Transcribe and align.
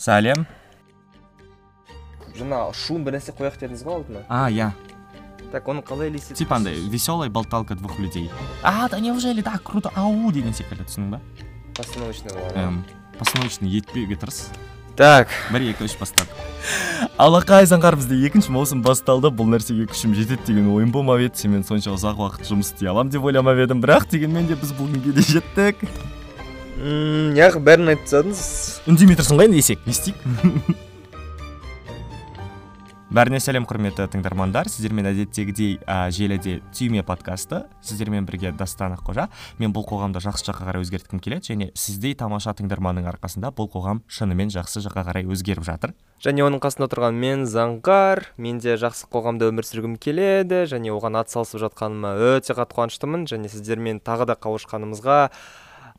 сәлем 0.00 0.46
жаңа 2.38 2.60
шум 2.72 3.04
бір 3.04 3.18
нәрсе 3.18 3.34
қояйық 3.36 3.58
дедіңіз 3.60 3.82
ғой 3.84 3.98
алдына 4.00 4.22
а 4.28 4.46
иә 4.50 4.70
так 5.52 5.66
оны 5.68 5.82
қалай 5.84 6.08
елестетесіз 6.08 6.38
типа 6.38 6.56
андай 6.56 6.78
веселая 6.88 7.28
болталка 7.30 7.74
двух 7.74 7.98
людей 7.98 8.30
а 8.62 8.88
да 8.88 9.00
неужели 9.00 9.42
так 9.42 9.62
круто 9.62 9.90
ау 9.94 10.30
деген 10.32 10.54
секілді 10.54 10.86
түсіндің 10.88 11.10
ба 11.10 11.20
постановочный 11.76 12.32
болады 12.32 12.54
Эм, 12.60 12.84
постановочный 13.18 13.68
етпеуге 13.68 14.16
тырыс 14.16 14.48
так 14.96 15.28
бір 15.52 15.68
екі 15.72 15.84
үш 15.84 15.98
бастадық 16.00 16.32
алақай 17.21 17.67
заңғар 17.69 17.97
бізде 17.99 18.17
екінші 18.27 18.53
маусым 18.55 18.81
басталды. 18.85 19.31
Бұл 19.33 19.49
нәрсеге 19.53 19.87
күшім 19.91 20.15
жетеді 20.17 20.47
деген 20.47 20.71
ойым 20.73 20.91
болмап 20.95 21.23
еді. 21.23 21.35
Сенімен 21.41 21.65
сонша 21.67 21.93
ұзақ 21.95 22.21
уақыт 22.21 22.49
жұмыс 22.49 22.73
істей 22.73 22.91
аламын 22.91 23.13
деп 23.13 23.25
ойламап 23.25 23.61
едім. 23.65 23.83
Бірақ 23.83 24.09
дегенмен 24.11 24.49
де 24.49 24.57
біз 24.59 24.73
бұл 24.77 24.89
күнге 24.93 25.15
де 25.15 25.25
жеттік. 25.25 25.85
Мм 26.75 27.37
яғни 27.39 27.63
бәрін 27.63 27.93
айтып 27.93 28.09
тастадыңыз 28.09 28.41
үндемей 28.91 29.21
тұрсың 29.21 29.39
ғой 29.39 29.49
енді 29.49 29.63
есек. 29.63 29.85
Не 29.87 29.95
істейік? 29.95 30.83
Бәріне 33.15 33.39
сәлем 33.39 33.63
құрметті 33.63 34.09
тыңдармандар. 34.11 34.67
Сіздермен 34.67 35.07
әдеттегідей 35.07 35.77
ә, 35.87 36.09
желіде 36.11 36.57
түйме 36.75 36.99
подкасты. 37.07 37.61
Сіздермен 37.85 38.25
бірге 38.27 38.51
дастан 38.51 38.91
аққожа. 38.97 39.29
Мен 39.55 39.71
бұл 39.71 39.85
қоғамды 39.87 40.19
жақсы 40.25 40.49
жаққа 40.49 40.67
қарай 40.67 40.83
өзгерткім 40.83 41.21
келеді 41.23 41.53
және 41.53 41.69
сіздей 41.79 42.17
тамаша 42.19 42.51
тыңдарманның 42.59 43.07
арқасында 43.13 43.53
бұл 43.55 43.69
қоғам 43.71 44.03
шынымен 44.11 44.51
жақсы 44.51 44.83
жаққа 44.83 45.05
қарай 45.07 45.29
өзгеріп 45.31 45.63
жатыр. 45.63 45.95
Және 46.25 46.43
оның 46.43 46.59
қасында 46.65 46.89
отырған 46.89 47.15
мен 47.23 47.47
заңғар. 47.47 48.25
Мен 48.35 48.59
де 48.59 48.75
жақсы 48.81 49.07
қоғамда 49.07 49.47
өмір 49.47 49.69
сүргім 49.69 49.95
келеді 49.95 50.65
және 50.67 50.91
оған 50.91 51.21
атсалысып 51.21 51.63
жатқаныма 51.69 52.17
өте 52.35 52.57
қатты 52.57 52.75
қуаныштымын. 52.81 53.29
Және 53.31 53.47
сіздермен 53.53 54.03
тағы 54.03 54.27
да 54.27 54.35
қауышқанымызға 54.35 55.29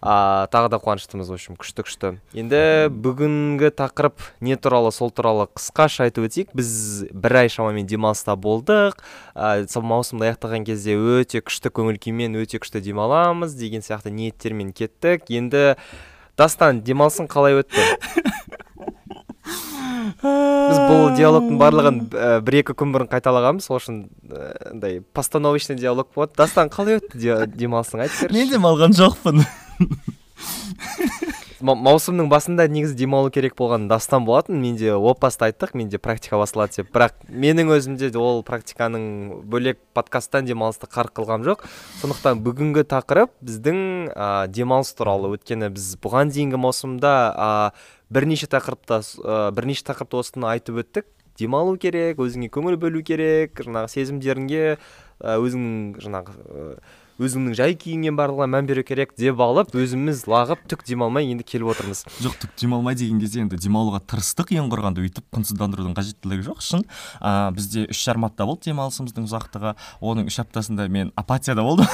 а, 0.07 0.47
тағы 0.53 0.69
да 0.71 0.79
қуаныштымыз 0.79 1.27
в 1.27 1.35
общем 1.35 1.57
күшті 1.59 1.83
күшті. 1.83 2.11
Енді 2.39 2.61
бүгінгі 2.95 3.73
тақырып 3.75 4.23
не 4.41 4.55
туралы 4.55 4.93
сол 4.95 5.11
туралы 5.11 5.49
қысқаша 5.51 6.07
айтып 6.07 6.29
өтейік. 6.29 6.53
Біз 6.55 6.71
бір 7.11 7.41
ай 7.43 7.51
шамамен 7.51 7.89
демалыста 7.91 8.37
болдық. 8.39 9.01
Ә, 9.35 9.67
сол 9.67 9.83
маусымды 9.83 10.31
аяқтаған 10.31 10.63
кезде 10.69 10.95
өте 10.95 11.43
күшті 11.43 11.75
көңіл 11.75 11.99
күймен 11.99 12.39
өте 12.39 12.63
күшті 12.63 12.85
демаламыз 12.87 13.59
деген 13.59 13.83
сияқты 13.83 14.15
ниеттермен 14.15 14.71
кеттік. 14.73 15.27
Енді 15.27 15.75
дастан 16.39 16.85
демалысың 16.87 17.27
қалай 17.27 17.59
өтті? 17.65 17.83
Біз 20.27 20.79
бұл 20.87 21.13
диалогтың 21.19 21.59
барлығын 21.61 21.99
ә, 22.15 22.31
бір 22.47 22.61
екі 22.63 22.75
күн 22.79 22.93
бұрын 22.95 23.09
қайталағанбыз. 23.11 23.67
Сол 23.69 23.79
үшін 23.81 24.01
ә, 24.31 24.71
андай 24.73 25.01
постановочный 25.15 25.77
диалог 25.79 26.09
болады. 26.15 26.35
Дастан 26.39 26.71
қалай 26.73 27.01
өтті 27.01 27.19
де- 27.21 27.47
демалысың? 27.47 28.03
Айтып 28.07 28.31
берші. 28.31 28.35
мен 28.39 28.51
демалған 28.55 28.95
жоқпын. 28.97 29.43
Маусымның 31.61 32.29
басында 32.29 32.67
негізі 32.69 32.97
демалу 32.99 33.31
керек 33.33 33.57
болған 33.57 33.87
дастан 33.89 34.27
болатын. 34.27 34.59
Менде 34.61 34.93
о 34.95 35.15
айттық 35.17 35.75
менде 35.75 35.99
практика 35.99 36.37
басталады 36.37 36.83
деп. 36.83 36.91
Бірақ 36.93 37.15
менің 37.29 37.73
өзімде 37.73 38.11
де 38.11 38.19
ол 38.19 38.43
практиканың 38.45 39.43
бөлек 39.49 39.81
подкасттан 39.97 40.47
демалысты 40.47 40.87
қарық 40.87 41.17
қылғам 41.17 41.47
жоқ. 41.47 41.65
Сондықтан 42.03 42.43
бүгінгі 42.45 42.85
тақырып 42.85 43.33
біздің 43.41 44.13
ә, 44.13 44.49
демалыс 44.49 44.93
туралы. 44.95 45.33
Өйткені 45.37 45.71
біз 45.75 45.97
бұған 46.05 46.33
дейінгі 46.35 46.61
маусымда 46.61 47.15
ә, 47.33 47.51
бірнеше 48.11 48.51
тақырыпта 48.53 49.01
ә, 49.01 49.51
бірнеше 49.57 49.87
тақырыпта 49.89 50.21
осыны 50.21 50.51
айтып 50.53 50.83
өттік. 50.85 51.09
Демалу 51.37 51.77
керек 51.81 52.21
өзіңе 52.21 52.49
көңіл 52.53 52.79
бөлу 52.81 53.03
керек 53.05 53.61
жаңағы 53.61 53.91
сезімдеріңе 53.93 54.79
өзіңнің 55.21 55.99
жаңағы 56.01 56.79
өзіңнің 57.17 57.55
жай 57.57 57.77
күйіңе 57.81 58.13
барлығына 58.17 58.49
мән 58.53 58.69
беру 58.69 58.83
керек 58.87 59.15
деп 59.17 59.41
алып 59.41 59.73
өзіміз 59.77 60.25
лағып 60.29 60.67
түк 60.69 60.85
демалмай 60.89 61.31
енді 61.33 61.47
келіп 61.49 61.73
отырмыз. 61.73 62.05
Жоқ 62.21 62.37
түк 62.43 62.53
демалмай 62.61 62.99
деген 62.99 63.21
кезде 63.23 63.41
енді 63.45 63.57
демалуға 63.61 64.03
тырыстық 64.05 64.53
ең 64.57 64.69
құрғанда 64.73 65.05
өйтіп 65.07 65.25
құнсыздандырудың 65.37 65.97
қажеттілігі 65.97 66.47
жоқ. 66.51 66.61
Шын 66.67 66.85
а, 67.21 67.51
бізде 67.57 67.87
үш 67.89 68.05
жарым 68.05 68.29
апта 68.29 68.45
болды 68.49 68.69
демалысымыздың 68.71 69.31
ұзақтығы. 69.31 69.77
Оның 70.05 70.29
үш 70.29 70.41
аптасында 70.45 70.91
мен 70.93 71.13
апатияда 71.17 71.65
болдым. 71.65 71.89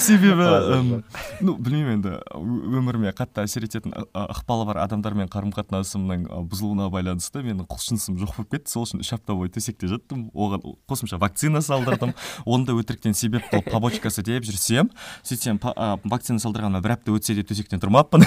Себебі 0.00 1.02
ну 1.40 1.54
білмеймін 1.56 1.92
енді 1.98 2.12
өміріме 2.34 3.12
қатты 3.16 3.44
әсер 3.44 3.64
ететін 3.66 3.94
ықпалы 4.12 4.66
бар 4.68 4.80
адамдармен 4.84 5.28
қарым 5.32 5.52
қатынасымның 5.54 6.26
бұзылуына 6.50 6.88
байланысты 6.92 7.42
менің 7.44 7.68
құлшынысым 7.70 8.18
жоқ 8.20 8.36
болып 8.38 8.56
кетті. 8.56 8.72
Сол 8.72 8.86
үшін 8.86 9.04
үш 9.04 9.12
апта 9.16 9.36
бойы 9.36 9.52
төсекте 9.52 9.90
жаттым. 9.90 10.28
Оған 10.34 10.64
қосымша 10.90 11.20
вакцина 11.20 11.62
салдырдым. 11.64 12.14
Оны 12.44 12.66
да 12.68 12.76
өтіріктен 12.78 13.14
себеп 13.14 13.46
қылып 13.52 13.70
побочкасы 13.72 14.24
деп 14.26 14.48
жүрсем 14.48 14.90
сөйтсем 15.22 15.60
вакцина 16.04 16.42
салдырғаныма 16.42 16.82
бір 16.84 16.96
апта 16.98 17.14
өтсе 17.14 17.36
де 17.38 17.46
төсектен 17.46 17.82
тұрмаппын. 17.82 18.26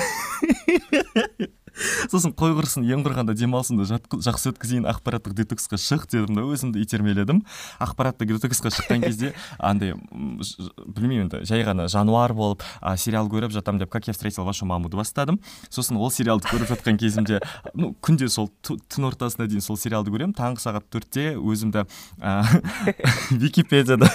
Сосын 2.11 2.33
қой 2.37 2.53
құрсын 2.57 2.85
ең 2.85 3.03
құрғанда 3.05 3.33
демалысымды 3.37 3.87
жақсы 4.23 4.51
өткізейін 4.51 4.85
ақпараттық 4.91 5.35
детоксқа 5.37 5.79
шық 5.81 6.05
дедім 6.11 6.37
да 6.37 6.45
өзімді 6.45 6.81
итермеледім. 6.83 7.41
Ақпараттық 7.81 8.35
детоксқа 8.35 8.71
шыққан 8.73 9.03
кезде 9.07 9.33
андай 9.57 9.95
білмеймін 9.97 11.27
енді 11.27 11.41
жай 11.49 11.65
ғана 11.65 11.87
жануар 11.91 12.35
болып 12.37 12.63
а, 12.79 12.95
сериал 12.97 13.29
көріп 13.31 13.53
жатамын 13.55 13.83
деп 13.83 13.91
как 13.93 14.07
я 14.07 14.13
встретил 14.13 14.45
вашу 14.45 14.65
мамуды 14.69 14.97
бастадым. 14.97 15.39
Сосын 15.69 15.97
ол 15.97 16.11
сериалды 16.11 16.47
көріп 16.51 16.69
жатқан 16.75 16.99
кезімде 17.01 17.41
ну 17.73 17.93
күнде 18.01 18.29
сол 18.29 18.51
түн 18.61 19.09
ортасына 19.09 19.47
дейін 19.47 19.65
сол 19.65 19.77
сериалды 19.77 20.13
көремін. 20.13 20.35
Таңғы 20.37 20.61
сағат 20.63 20.87
төртте 20.93 21.33
өзімді 21.37 21.87
википедияда 23.43 24.09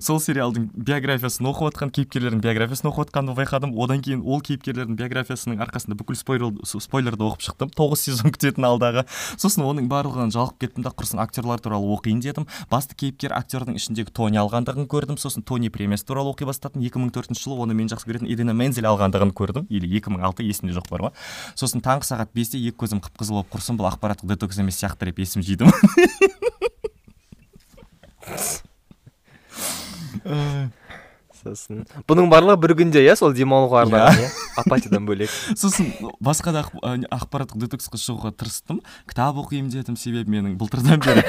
сол 0.00 0.20
сериалдың 0.22 0.68
биографиясын 0.74 1.48
оқып 1.52 1.72
отқан 1.72 1.92
кейіпкерлердің 1.94 2.42
биографиясын 2.42 2.90
оқып 2.90 3.08
отқанымды 3.08 3.36
байқадым. 3.38 3.74
Одан 3.78 4.02
кейін 4.04 4.22
ол 4.26 4.42
кейіпкерлердің 4.44 4.98
биографиясының 4.98 5.62
арқасында 5.64 5.96
бүкіл 5.98 6.18
спойлер, 6.18 6.54
спойлерді 6.88 7.26
оқып 7.28 7.44
шықтым. 7.44 7.70
Тоғыз 7.76 8.02
сезон 8.08 8.32
күтетін 8.34 8.64
алдағы. 8.66 9.04
Сосын 9.36 9.64
оның 9.68 9.88
барлығынан 9.92 10.32
жалығып 10.34 10.58
кеттім 10.64 10.86
да 10.86 10.92
құрсын 10.96 11.20
актерлар 11.22 11.60
туралы 11.62 11.86
оқиын 11.94 12.22
дедім. 12.24 12.48
Басты 12.72 12.96
кейіпкер 12.98 13.34
актердің 13.36 13.76
ішіндегі 13.78 14.14
тони 14.16 14.40
алғандығын 14.40 14.88
көрдім. 14.88 15.20
Сосын 15.20 15.44
тони 15.46 15.68
премиясы 15.72 16.08
туралы 16.08 16.32
оқи 16.32 16.48
бастадым. 16.48 16.82
2004 16.82 17.36
жылы 17.36 17.60
оны 17.60 17.76
мен 17.76 17.92
жақсы 17.92 18.08
көретін 18.08 18.30
ирина 18.32 18.56
мензель 18.56 18.88
алғандығын 18.88 19.34
көрдім. 19.36 19.68
Или 19.68 19.86
2006 20.00 20.48
есімде 20.48 20.76
жоқ 20.78 20.88
бар 20.90 21.08
ма? 21.08 21.12
Сосын 21.54 21.84
таңғы 21.84 22.08
сағат 22.08 22.32
бесте 22.34 22.58
екі 22.58 22.76
көзім 22.84 23.04
қып 23.04 23.20
қызыл 23.20 23.42
болып 23.42 23.52
құрсын. 23.52 23.78
Бұл 23.78 23.90
ақпараттық 23.92 24.32
детокс 24.32 24.58
емес 24.58 24.80
сияқты 24.80 25.12
деп 25.12 25.20
есім 25.20 25.44
жидым 25.44 25.68
сосын. 31.42 31.84
Бұның 32.08 32.28
барлығы 32.32 32.58
бір 32.62 32.74
күнде 32.78 33.02
иә 33.04 33.14
сол 33.18 33.34
демалуға 33.36 33.84
арналған 33.84 34.20
иә? 34.22 34.28
Апатиядан 34.62 35.06
бөлек. 35.08 35.30
Сосын 35.60 35.88
басқа 36.24 36.52
да 36.54 36.62
ақ- 36.64 37.06
ақпараттық 37.14 37.60
детоксқа 37.64 37.98
шығуға 38.00 38.32
тырыстым. 38.38 38.80
Кітап 39.08 39.38
оқимын 39.42 39.70
дедім 39.72 39.96
себебі 40.00 40.32
менің 40.34 40.56
былтырдан 40.60 41.00
бері 41.04 41.22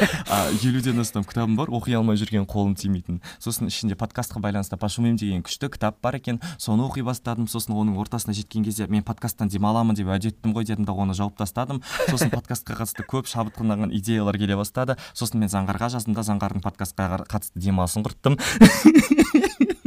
елуден 0.63 0.99
астам 1.03 1.23
кітабым 1.27 1.55
бар 1.59 1.71
оқи 1.73 1.95
алмай 1.97 2.17
жүрген 2.19 2.47
қолым 2.49 2.75
тимейтін. 2.79 3.21
Сосын 3.39 3.69
ішінде 3.69 3.97
подкастқа 3.99 4.41
байланысты 4.43 4.77
пошумим 4.81 5.15
деген 5.19 5.43
күшті 5.45 5.69
кітап 5.73 5.99
бар 6.01 6.17
екен. 6.19 6.41
Соны 6.57 6.85
оқи 6.87 7.03
бастадым. 7.05 7.47
Сосын 7.47 7.75
оның 7.77 7.99
ортасына 8.01 8.33
жеткен 8.37 8.65
кезде 8.65 8.87
мен 8.87 9.03
подкасттан 9.03 9.49
демаламын 9.49 9.95
деп 9.97 10.09
уәде 10.09 10.33
еттім 10.33 10.53
ғой 10.57 10.65
дедім 10.69 10.85
да 10.89 10.93
оны 10.93 11.13
жауып 11.17 11.37
тастадым. 11.39 11.81
Сосын 12.09 12.33
подкастқа 12.33 12.77
қатысты 12.81 13.05
көп 13.09 13.29
шабытқанаған 13.29 13.93
идеялар 13.95 14.37
келе 14.37 14.57
бастады. 14.59 14.97
Сосын 15.13 15.39
мен 15.43 15.51
заңғарға 15.51 15.91
жаздым 15.95 16.17
да 16.17 16.25
заңғардың 16.27 16.63
подкастқа 16.65 17.25
қатысты 17.29 17.59
демалысын 17.59 18.05
құрттым. 18.07 18.39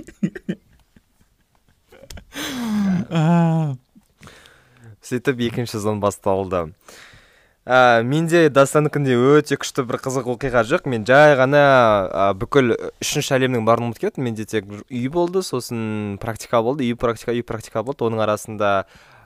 сөйтіп 5.02 5.40
екінші 5.48 5.78
сезон 5.78 6.00
басталды. 6.00 6.70
Ә, 7.62 8.02
менде 8.02 8.48
дастаныкінде 8.50 9.14
өте 9.14 9.54
күшті 9.60 9.84
бір 9.86 10.00
қызық 10.02 10.26
оқиға 10.34 10.64
жоқ. 10.66 10.88
Мен 10.90 11.04
жай 11.06 11.36
ғана 11.38 11.60
ә, 12.10 12.24
бүкіл 12.34 12.74
үшінші 12.98 13.36
әлемнің 13.36 13.62
барын 13.68 13.86
ұмытып 13.90 14.08
кеттім. 14.08 14.26
Менде 14.26 14.46
тек 14.50 14.66
үй 14.90 15.06
болды 15.06 15.44
сосын 15.46 16.18
практика 16.22 16.58
болды 16.66 16.88
үй 16.88 16.98
практика 16.98 17.30
үй 17.30 17.44
практика 17.46 17.84
болды. 17.86 18.02
Оның 18.08 18.24
арасында 18.26 18.72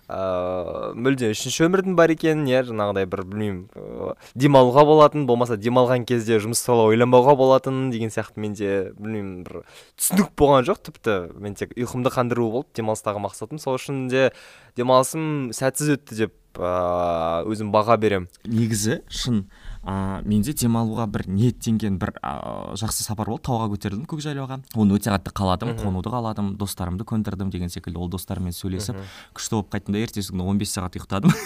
ыыы 0.07 0.93
мүлде 1.03 1.33
үшінші 1.35 1.65
өмірдің 1.67 1.97
бар 1.99 2.13
екенін 2.15 2.47
иә 2.47 2.61
жаңағыдай 2.69 3.09
бір 3.11 3.23
білмеймін 3.27 3.65
ыыы, 3.75 4.15
демалуға 4.39 4.85
болатын 4.87 5.27
болмаса 5.27 5.57
демалған 5.59 6.07
кезде 6.07 6.39
жұмыс 6.43 6.63
туралы 6.63 6.93
ойланбауға 6.93 7.35
болатын 7.41 7.91
деген 7.91 8.15
сияқты 8.15 8.39
менде 8.45 8.71
білмеймін 8.95 9.43
бір 9.49 9.65
түсінік 9.99 10.31
болған 10.39 10.69
жоқ. 10.71 10.83
Тіпті 10.87 11.17
мен 11.43 11.59
тек 11.59 11.75
ұйқымды 11.75 12.15
қандыру 12.15 12.51
болды 12.55 12.79
демалыстағы 12.79 13.25
мақсатым. 13.27 13.59
Сол 13.59 13.81
үшін 13.81 14.07
де 14.13 14.31
демалысым 14.79 15.51
сәтсіз 15.57 15.97
өтті 15.99 16.21
деп 16.23 16.35
ыыы 16.61 17.51
өзім 17.51 17.75
баға 17.75 17.99
берем 18.01 18.31
негізі 18.47 19.03
шын 19.11 19.49
а, 19.87 20.21
менде 20.27 20.53
демалуға 20.53 21.07
бір 21.11 21.27
ниеттенген 21.31 21.99
бір 22.03 22.13
а, 22.21 22.75
жақсы 22.79 23.07
сапар 23.07 23.31
болды. 23.31 23.47
Тауға 23.49 23.71
көтерілдім 23.73 24.07
көкжайлауға. 24.11 24.61
Оны 24.75 24.99
өте 24.99 25.13
қатты 25.15 25.33
қаладым 25.37 25.77
қонуды 25.81 26.13
қаладым 26.13 26.55
достарымды 26.61 27.07
көндірдім 27.09 27.53
деген 27.55 27.73
секілді. 27.73 28.03
Ол 28.03 28.11
достарыммен 28.13 28.57
сөйлесіп 28.57 28.99
күшті 29.37 29.59
болып 29.61 29.73
қайттым 29.77 29.97
да 29.97 30.03
ертесі 30.03 30.35
күні 30.35 30.51
15 30.51 30.75
сағат 30.77 30.99
ұйықтадым. 31.01 31.31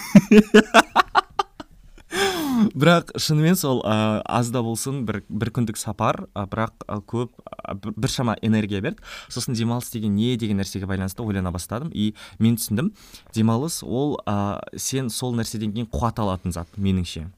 Бірақ 2.74 3.12
шынымен 3.16 3.56
сол 3.56 3.80
ә, 3.86 4.20
аз 4.26 4.50
да 4.52 4.62
болсын 4.64 5.04
бір 5.08 5.22
бір 5.28 5.52
күндік 5.54 5.78
сапар 5.80 6.24
ә, 6.34 6.44
бірақ 6.50 6.84
ә, 6.86 6.98
көп 7.06 7.32
ә, 7.46 7.76
біршама 7.94 8.36
энергия 8.42 8.82
берді. 8.84 9.00
Сосын 9.30 9.56
демалыс 9.56 9.90
деген 9.94 10.14
не 10.16 10.36
деген 10.36 10.60
нәрсеге 10.60 10.88
байланысты 10.90 11.22
ойлана 11.22 11.52
бастадым. 11.54 11.92
И 11.94 12.14
мен 12.38 12.58
түсіндім 12.60 12.92
демалыс 13.34 13.82
ол 13.86 14.18
ә, 14.26 14.60
сен 14.76 15.10
сол 15.10 15.36
нәрседен 15.38 15.72
кейін 15.72 15.88
қуат 15.92 16.20
алатын 16.20 16.52
зат 16.52 16.68
меніңше. 16.76 17.28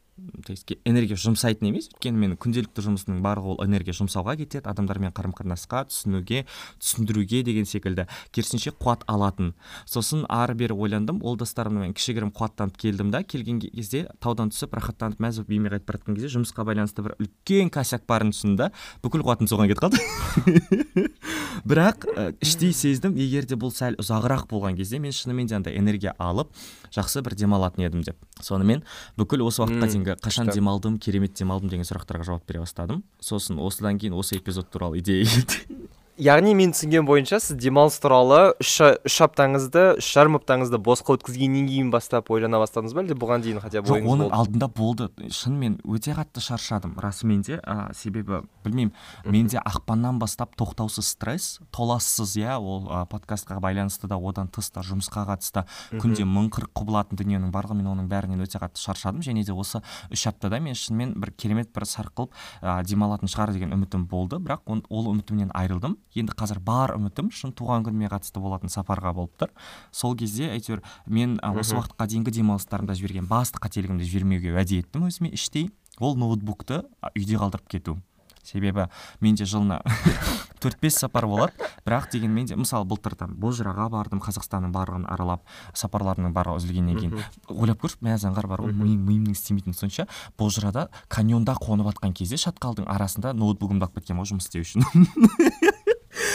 То 0.44 0.52
есть 0.52 0.70
энергия 0.84 1.16
жұмсайтын 1.18 1.68
емес 1.70 1.88
өйткені 1.92 2.20
менің 2.22 2.38
күнделікті 2.42 2.84
жұмысымның 2.86 3.22
барлығы 3.24 3.54
ол 3.54 3.64
энергия 3.64 3.94
жұмсауға 3.96 4.36
кетеді 4.40 4.68
адамдармен 4.70 5.14
қарым 5.16 5.34
қатынасқа 5.36 5.84
түсінуге 5.90 6.44
түсіндіруге 6.80 7.42
деген 7.46 7.66
секілді. 7.68 8.06
Керісінше 8.32 8.74
қуат 8.78 9.04
алатын. 9.10 9.52
Сосын 9.86 10.24
ары 10.28 10.54
бері 10.58 10.76
ойландым 10.76 11.22
ол 11.22 11.36
достарыммен 11.40 11.94
кішігірім 11.96 12.32
қуаттанып 12.36 12.78
келдім 12.78 13.10
да 13.14 13.22
келген 13.22 13.60
кезде 13.62 14.06
таудан 14.20 14.52
түсіп 14.54 14.76
рахаттанып 14.78 15.22
мәз 15.22 15.42
болып 15.42 15.54
үйіме 15.54 15.74
қайтып 15.74 15.90
бара 15.90 16.02
жатқан 16.02 16.18
кезде 16.18 16.32
жұмысқа 16.36 16.66
байланысты 16.68 17.06
бір 17.06 17.16
үлкен 17.18 17.72
косяк 17.72 18.06
барын 18.08 18.34
түсіндім 18.34 18.58
да 18.60 18.70
бүкіл 19.02 19.26
қуатым 19.26 19.50
соған 19.50 19.72
кетіп 19.72 19.86
қалды. 19.86 21.12
бірақ 21.68 22.06
іштей 22.42 22.72
сездім 22.74 23.14
егер 23.20 23.46
де 23.46 23.56
бұл 23.58 23.72
сәл 23.74 23.96
ұзағырақ 24.02 24.48
болған 24.50 24.76
кезде 24.78 24.98
мен 25.02 25.14
шынымен 25.14 25.48
де 25.50 25.56
андай 25.56 25.78
энергия 25.78 26.14
алып 26.18 26.50
жақсы 26.94 27.22
бір 27.22 27.36
демалатын 27.38 27.86
едім 27.86 28.02
деп. 28.06 28.18
Сонымен 28.42 28.82
бүкіл 29.20 29.44
осы 29.46 29.62
уақытқа 29.62 29.90
дейінгі 29.92 30.16
қашан 30.22 30.50
демалдым 30.52 30.98
керемет 30.98 31.36
демалдым 31.38 31.70
деген 31.70 31.86
сұрақтарға 31.86 32.26
жауап 32.32 32.46
бере 32.48 32.64
бастадым. 32.64 33.04
Сосын 33.20 33.62
осыдан 33.62 33.98
кейін 34.02 34.18
осы 34.18 34.40
эпизод 34.40 34.70
туралы 34.74 34.98
идея 35.00 35.24
келді. 35.24 35.78
Яғни 36.20 36.52
мен 36.52 36.72
түсінгенім 36.74 37.06
бойынша 37.08 37.38
сіз 37.40 37.56
демалыс 37.56 37.96
туралы 38.02 38.52
үш, 38.60 39.20
аптаңызды 39.24 39.96
үш 39.96 40.08
жарым 40.12 40.36
аптаңызды 40.36 40.76
босқа 40.76 41.16
өткізгеннен 41.16 41.70
кейін 41.70 41.88
бастап 41.92 42.28
ойлана 42.34 42.60
бастадыңыз 42.60 42.92
ба 42.92 43.00
әлде 43.00 43.16
бұған 43.16 43.44
дейін 43.46 43.60
хотя 43.64 43.80
бы 43.80 43.88
жоқ 43.88 44.08
оның 44.12 44.34
алдында 44.36 44.68
болды. 44.68 45.08
Шынымен 45.32 45.78
өте 45.88 46.12
қатты 46.16 46.42
шаршадым. 46.44 46.98
Расымен 47.00 47.40
де 47.46 47.56
ә, 47.64 47.94
себебі 47.96 48.42
білмеймін. 48.64 48.92
Менде 49.24 49.62
ақпаннан 49.64 50.20
бастап 50.20 50.52
тоқтаусыз 50.60 51.14
стресс 51.14 51.60
толассыз 51.72 52.36
иә 52.36 52.58
ол 52.60 52.90
ә, 52.92 53.06
подкастқа 53.08 53.56
байланысты 53.64 54.06
да 54.06 54.20
одан 54.20 54.52
тыс 54.52 54.68
та 54.70 54.84
жұмысқа 54.84 55.24
қатысты 55.32 55.64
күнде 55.96 56.28
мың 56.28 56.52
қырық 56.52 56.74
құбылатын 56.76 57.22
дүниенің 57.22 57.50
барлығы 57.56 57.80
мен 57.80 57.88
оның 57.94 58.12
бәрінен 58.12 58.44
өте 58.44 58.60
қатты 58.60 58.84
шаршадым. 58.84 59.24
Және 59.24 59.46
де 59.48 59.56
осы 59.56 59.80
үш 60.12 60.26
аптада 60.28 60.60
мен 60.60 60.76
шынымен 60.76 61.16
бір 61.16 61.32
керемет 61.32 61.72
бір 61.72 61.88
сарқылып 61.88 62.36
ә, 62.60 62.82
демалатын 62.84 63.32
шығар 63.32 63.56
деген 63.56 63.72
үмітім 63.72 64.06
болды. 64.12 64.36
Бірақ 64.42 64.68
ол 64.68 65.12
үмітімнен 65.14 65.54
айырылдым 65.56 65.96
енді 66.14 66.34
қазір 66.36 66.60
бар 66.64 66.94
үмітім 66.96 67.30
шын 67.32 67.54
туған 67.56 67.86
күніме 67.86 68.10
қатысты 68.12 68.42
болатын 68.42 68.72
сапарға 68.72 69.14
болып 69.16 69.34
тұр. 69.40 69.52
Сол 69.90 70.16
кезде 70.18 70.50
әйтеуір 70.52 70.84
мен 71.06 71.38
осы 71.42 71.76
уақытқа 71.78 72.08
дейінгі 72.12 72.36
демалыстарымда 72.38 72.96
жіберген 72.98 73.28
басты 73.30 73.62
қателігімді 73.62 74.08
жібермеуге 74.08 74.54
уәде 74.56 74.82
еттім 74.82 75.08
өзіме 75.08 75.32
іштей. 75.32 75.70
Ол 76.00 76.16
ноутбукты 76.16 76.82
үйде 77.14 77.38
қалдырып 77.40 77.68
кету. 77.68 77.98
Себебі 78.42 78.88
менде 79.22 79.46
жылына 79.46 79.78
төрт 80.62 80.80
бес 80.82 80.96
сапар 80.98 81.28
болады. 81.30 81.54
Бірақ 81.86 82.08
дегенмен 82.10 82.48
де 82.50 82.56
мысалы 82.58 82.86
былтыр 82.90 83.14
там 83.18 83.36
бозжыраға 83.38 83.86
бардым 83.92 84.22
қазақстанның 84.22 84.72
барлығын 84.74 85.06
аралап 85.10 85.46
сапарларымның 85.78 86.34
барлығы 86.34 86.62
үзілгеннен 86.62 86.98
кейін. 86.98 87.14
Ойлап 87.54 87.78
көрші 87.84 88.02
мәз 88.02 88.26
аңғар 88.26 88.50
бар 88.50 88.64
ғой 88.66 88.74
миым 88.74 89.06
миымның 89.06 89.36
істемейтіні 89.36 89.78
сонша. 89.78 90.08
Бозжырада 90.38 90.88
каньонда 91.06 91.54
қонып 91.54 91.92
жатқан 91.92 92.16
кезде 92.18 92.40
шатқалдың 92.42 92.90
арасында 92.90 93.34
ноутбугымды 93.38 93.86
алып 93.86 94.00
кеткенмін 94.00 94.24
ғой 94.24 94.34
жұмыс 94.34 94.50
істеу 94.50 94.66
үшін. 94.66 94.86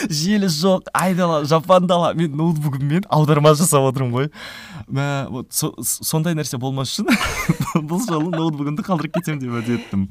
желі 0.10 0.50
жоқ 0.52 0.90
айдала 0.94 1.44
жапан 1.46 1.88
дала 1.88 2.14
мен 2.18 2.36
ноутбугыммен 2.38 3.06
аударма 3.10 3.54
жасап 3.58 3.88
отырмын 3.90 4.14
ғой. 4.14 4.32
Мә 4.88 5.28
вот 5.30 5.52
сондай 5.54 6.38
нәрсе 6.38 6.60
болмас 6.62 6.96
үшін 6.96 7.10
бұл 7.90 8.04
жолы 8.08 8.32
ноутбугымды 8.34 8.86
қалдырып 8.88 9.20
кетемін 9.20 9.44
деп 9.44 9.58
уәде 9.58 9.80
еттім. 9.80 10.10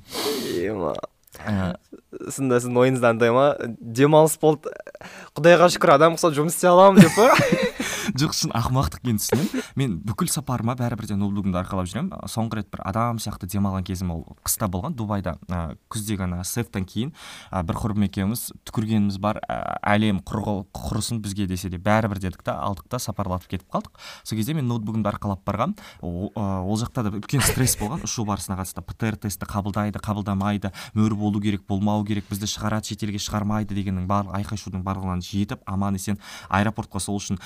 Ема. 0.61 0.95
Сонда 2.33 2.61
сіздің 2.63 2.81
ойыңызда 2.81 3.13
андай 3.13 3.33
ма? 3.35 3.51
Демалыс 3.81 4.39
болды. 4.41 4.73
Құдайға 5.37 5.69
шүкір 5.75 5.97
адам 5.97 6.17
болса 6.17 6.33
жұмыс 6.35 6.57
істей 6.57 6.73
аламын 6.73 7.05
деп 7.05 7.17
па? 7.17 7.31
жоқ 8.21 8.35
шын 8.37 8.53
ақымақтық 8.57 9.03
екенін 9.03 9.19
түсінемін 9.21 9.65
мен 9.77 9.97
бүкіл 10.07 10.31
сапарыма 10.33 10.77
бәрібір 10.79 11.09
де 11.11 11.17
ноутбугымды 11.19 11.59
арқалап 11.61 11.89
жүремін. 11.91 12.13
Соңғы 12.31 12.61
рет 12.61 12.71
бір 12.73 12.83
адам 12.89 13.21
сияқты 13.23 13.49
демалған 13.51 13.85
кезім 13.87 14.13
ол 14.15 14.23
қыста 14.47 14.69
болған 14.73 14.97
дубайда 14.97 15.37
ә, 15.49 15.77
күздегі 15.93 16.25
ана 16.25 16.43
сэфтан 16.45 16.87
кейін 16.89 17.13
ә, 17.51 17.63
бір 17.67 17.79
құрбым 17.83 18.07
екеуміз 18.09 18.49
түкіргеніміз 18.69 19.19
бар 19.21 19.41
ә, 19.45 19.77
әлем 19.95 20.23
құрысын 20.25 21.21
бізге 21.25 21.47
десе 21.51 21.71
де 21.71 21.79
бәрібір 21.79 22.21
дедік 22.23 22.43
та 22.47 22.57
алдық 22.63 22.89
та 22.89 22.99
сапарлатып 23.03 23.57
кетіп 23.57 23.69
қалдық. 23.73 23.93
Сол 24.25 24.39
кезде 24.39 24.55
мен 24.55 24.69
ноутбугымды 24.71 25.11
арқалап 25.11 25.45
барғанмын 25.47 25.77
ол, 26.01 26.33
ол 26.35 26.81
жақта 26.81 27.07
да 27.07 27.15
үлкен 27.17 27.45
стресс 27.45 27.77
болған. 27.81 28.05
Ұшу 28.07 28.25
барысына 28.29 28.59
қатысты 28.61 28.83
птр 28.87 29.17
тестті 29.27 29.49
қабылдайды 29.51 30.01
қабылдамайды 30.03 30.73
мөр 30.95 31.15
болу 31.15 31.41
керек 31.41 31.67
болмау 31.69 32.05
керек 32.07 32.29
бізді 32.31 32.49
шығарады 32.51 32.93
шетелге 32.93 33.21
шығармайды 33.23 33.77
дегеннің 33.77 34.07
барлық 34.11 34.37
айқай 34.41 34.61
шудың 34.61 34.85
барлығынан 34.87 35.23
жетіп 35.25 35.63
аман 35.67 35.99
есен 35.99 36.19
аэропортқа 36.49 37.01
сол 37.03 37.19
үшін 37.21 37.41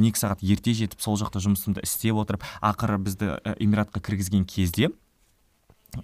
он 0.00 0.08
екі 0.08 0.24
сағат 0.24 0.42
ерте 0.46 0.74
жетіп 0.76 1.04
сол 1.04 1.20
жақта 1.20 1.44
жұмысымды 1.44 1.84
істеп 1.84 2.18
отырып 2.24 2.48
ақыры 2.64 2.98
бізді 3.04 3.36
эмиратқа 3.60 4.00
кіргізген 4.00 4.48
кезде 4.48 4.90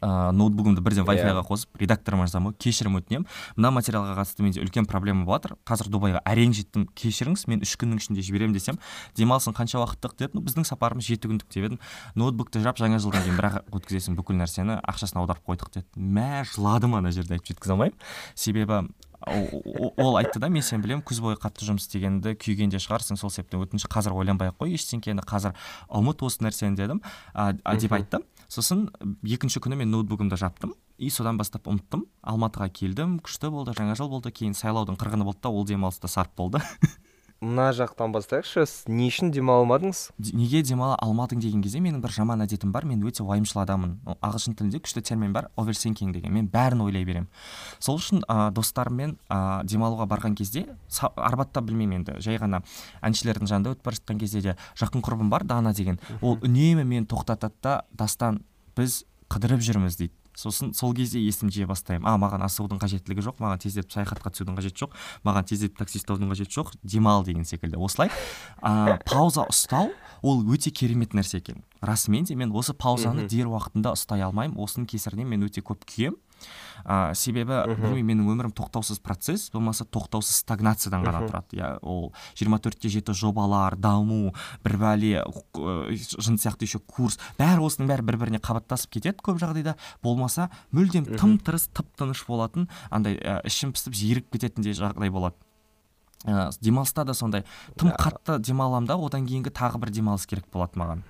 ә, 0.00 0.32
ноутбугымды 0.34 0.82
бірден 0.82 1.06
вай 1.06 1.20
файға 1.20 1.42
қосып 1.46 1.78
редакторыма 1.80 2.26
жазамын 2.26 2.52
ғой 2.52 2.58
кешірім 2.64 2.98
өтінемін 3.00 3.26
мына 3.56 3.70
материалға 3.76 4.16
қатысты 4.18 4.44
менде 4.44 4.62
үлкен 4.64 4.88
проблема 4.90 5.24
болып 5.24 5.46
жатыр 5.46 5.56
қазір 5.68 5.90
дубайға 5.94 6.22
әрең 6.26 6.54
жеттім 6.56 6.86
кешіріңіз 6.98 7.46
мен 7.50 7.62
үш 7.62 7.76
күннің 7.78 8.02
ішінде 8.02 8.24
жіберемін 8.26 8.56
десем 8.56 8.80
демалысың 9.18 9.54
қанша 9.56 9.78
уақыттық 9.82 10.16
деді 10.18 10.38
ну 10.38 10.42
біздің 10.46 10.66
сапарымыз 10.66 11.06
жеті 11.06 11.30
күндік 11.30 11.46
деп 11.54 11.68
едім. 11.68 11.80
Ноутбукты 12.18 12.62
жап 12.64 12.80
жаңа 12.80 12.98
жылдан 13.02 13.22
кейін 13.26 13.38
бір 13.38 13.50
ақ 13.52 13.58
өткізесің 13.78 14.18
бүкіл 14.18 14.40
нәрсені 14.40 14.80
ақшасын 14.82 15.22
аударып 15.22 15.46
қойдық 15.46 15.72
деді 15.78 15.86
мә 15.96 16.42
жыладым 16.50 16.98
ана 16.98 17.14
жерде 17.14 17.36
айтып 17.38 17.54
жеткізе 17.54 17.76
алмаймын. 17.76 17.98
Себебі 18.34 18.82
ол 19.26 20.16
айтты 20.16 20.38
да 20.38 20.48
мен 20.48 20.62
сені 20.62 20.84
білемін 20.84 21.02
күз 21.06 21.18
бойы 21.24 21.38
қатты 21.40 21.66
жұмыс 21.66 21.86
істегенді 21.88 22.36
күйген 22.38 22.70
де 22.70 22.78
шығарсың 22.82 23.18
сол 23.18 23.32
себептен 23.34 23.64
өтініш 23.64 23.88
қазір 23.90 24.14
ойланбай 24.14 24.52
ақ 24.52 24.60
қой 24.62 24.76
ештеңкені 24.78 25.24
қазір 25.26 25.56
ұмыт 25.90 26.22
осы 26.22 26.46
нәрсені 26.46 26.78
дедім 26.78 27.02
а, 27.34 27.52
деп 27.74 27.92
айтты. 27.96 28.22
Сосын 28.46 28.86
екінші 29.26 29.58
күні 29.64 29.80
мен 29.80 29.90
ноутбугымды 29.90 30.38
жаптым 30.38 30.76
и 30.98 31.10
содан 31.10 31.40
бастап 31.40 31.66
ұмыттым. 31.66 32.06
Алматыға 32.22 32.70
келдім 32.70 33.18
күшті 33.26 33.50
болды 33.50 33.74
жаңа 33.74 33.96
жыл 33.98 34.12
болды. 34.12 34.30
Кейін 34.30 34.54
сайлаудың 34.54 35.00
қырғыны 35.00 35.26
болды 35.26 35.42
да 35.42 35.50
ол 35.50 35.66
демалыс 35.66 35.98
та 35.98 36.08
сарп 36.08 36.36
болды. 36.38 36.62
Мына 37.40 37.70
жақтан 37.76 38.12
бастайықшы. 38.14 38.64
Не 38.88 39.08
үшін 39.10 39.30
демалмадыңыз 39.34 40.02
неге 40.32 40.62
демала 40.64 40.96
алмадың 41.02 41.40
деген 41.42 41.62
кезде 41.64 41.80
менің 41.84 42.00
бір 42.04 42.14
жаман 42.14 42.42
әдетім 42.44 42.72
бар. 42.72 42.86
Мен 42.88 43.02
өте 43.06 43.24
уайымшыл 43.24 43.62
адаммын. 43.62 43.96
Ағылшын 44.24 44.56
тілінде 44.56 44.80
күшті 44.80 45.02
термин 45.04 45.32
бар 45.36 45.50
оверсинкинг 45.56 46.14
деген. 46.16 46.32
Мен 46.32 46.48
бәрін 46.52 46.84
ойлай 46.86 47.04
беремін. 47.04 47.28
Сол 47.78 48.00
үшін 48.00 48.24
ә, 48.24 48.50
достарыммен 48.56 49.16
ә, 49.28 49.64
демалуға 49.64 50.08
барған 50.08 50.36
кезде 50.38 50.66
арбатта 51.16 51.60
білмеймін 51.60 52.00
енді. 52.00 52.18
Жай 52.24 52.40
ғана 52.40 52.62
әншілердің 53.04 53.50
жанында 53.52 53.76
өтіп 53.76 53.84
бара 53.84 54.00
жатқан 54.00 54.20
кезде 54.20 54.40
де 54.40 54.56
жақын 54.80 55.04
құрбым 55.04 55.30
бар 55.30 55.44
дана 55.44 55.74
деген. 55.76 56.00
Ол 56.22 56.38
үнемі 56.40 56.84
мені 56.84 57.06
тоқтатады 57.06 57.54
да 57.62 57.82
дастан 57.92 58.42
біз 58.76 59.04
қыдырып 59.28 59.60
жүрміз 59.60 59.98
дейді. 59.98 60.14
Сосын 60.36 60.74
сол 60.76 60.94
кезде 60.96 61.20
есім 61.22 61.50
жие 61.50 61.66
бастаймын. 61.66 62.06
А 62.06 62.16
маған 62.20 62.44
асығудың 62.46 62.80
қажеттілігі 62.82 63.24
жоқ 63.24 63.40
маған 63.42 63.62
тездетіп 63.64 63.94
саяхатқа 63.96 64.32
түсудің 64.34 64.58
қажеті 64.60 64.84
жоқ 64.84 64.96
маған 65.26 65.48
тездетіп 65.48 65.80
такси 65.80 66.02
ұстаудың 66.02 66.32
қажеті 66.34 66.58
жоқ 66.58 66.74
демал 66.84 67.24
деген 67.24 67.48
секілді. 67.48 67.80
Осылай 67.80 68.12
ә, 68.60 69.00
пауза 69.08 69.46
ұстау 69.48 69.90
ол 70.22 70.44
өте 70.44 70.70
керемет 70.70 71.16
нәрсе 71.16 71.40
екен. 71.40 71.64
Расымен 71.80 72.28
де 72.28 72.36
мен 72.36 72.52
осы 72.52 72.74
паузаны 72.76 73.26
дер 73.30 73.48
уақытында 73.48 73.96
ұстай 73.96 74.24
алмаймын 74.26 74.60
осының 74.60 74.88
кесірінен 74.92 75.28
мен 75.32 75.48
өте 75.48 75.64
көп 75.64 75.88
күйемін 75.88 76.20
ә, 76.86 77.14
себебі 77.18 77.62
білмеймін 77.66 78.22
менің 78.22 78.30
өмірім 78.32 78.52
тоқтаусыз 78.56 79.00
процесс 79.02 79.48
болмаса 79.52 79.84
тоқтаусыз 79.84 80.42
стагнациядан 80.44 81.04
ғана 81.06 81.24
тұрады. 81.26 81.58
Иә 81.58 81.70
ол 81.82 82.12
жиырма 82.38 82.60
төртте 82.62 82.90
жеті 82.92 83.14
жобалар 83.16 83.76
даму 83.76 84.34
бір 84.64 84.76
бәле 84.82 85.24
жын 85.56 86.38
сияқты 86.38 86.68
еще 86.68 86.78
курс. 86.78 87.18
Бәрі 87.40 87.66
осының 87.66 87.90
бәрі 87.90 88.06
бір 88.06 88.20
біріне 88.22 88.42
қабаттасып 88.42 88.96
кетеді 88.96 89.24
көп 89.26 89.40
жағдайда. 89.42 89.76
Болмаса 90.02 90.50
мүлдем 90.70 91.08
тым 91.16 91.38
тырыс 91.42 91.68
тып 91.74 91.90
тыныш 91.98 92.24
болатын 92.28 92.70
андай 92.90 93.18
ә, 93.18 93.40
ішім 93.46 93.74
пысып 93.74 93.96
жиіріп 93.96 94.30
кететіндей 94.36 94.76
жағдай 94.78 95.10
болады. 95.10 95.36
Ә, 96.24 96.50
демалыста 96.60 97.04
да 97.04 97.14
сондай. 97.14 97.44
Тым 97.76 97.92
қатты 97.98 98.38
демаламын 98.38 98.88
да 98.88 98.96
одан 98.98 99.26
кейінгі 99.26 99.50
тағы 99.50 99.82
бір 99.82 99.92
демалыс 99.94 100.26
керек 100.26 100.46
болады 100.52 100.78
маған. 100.78 101.02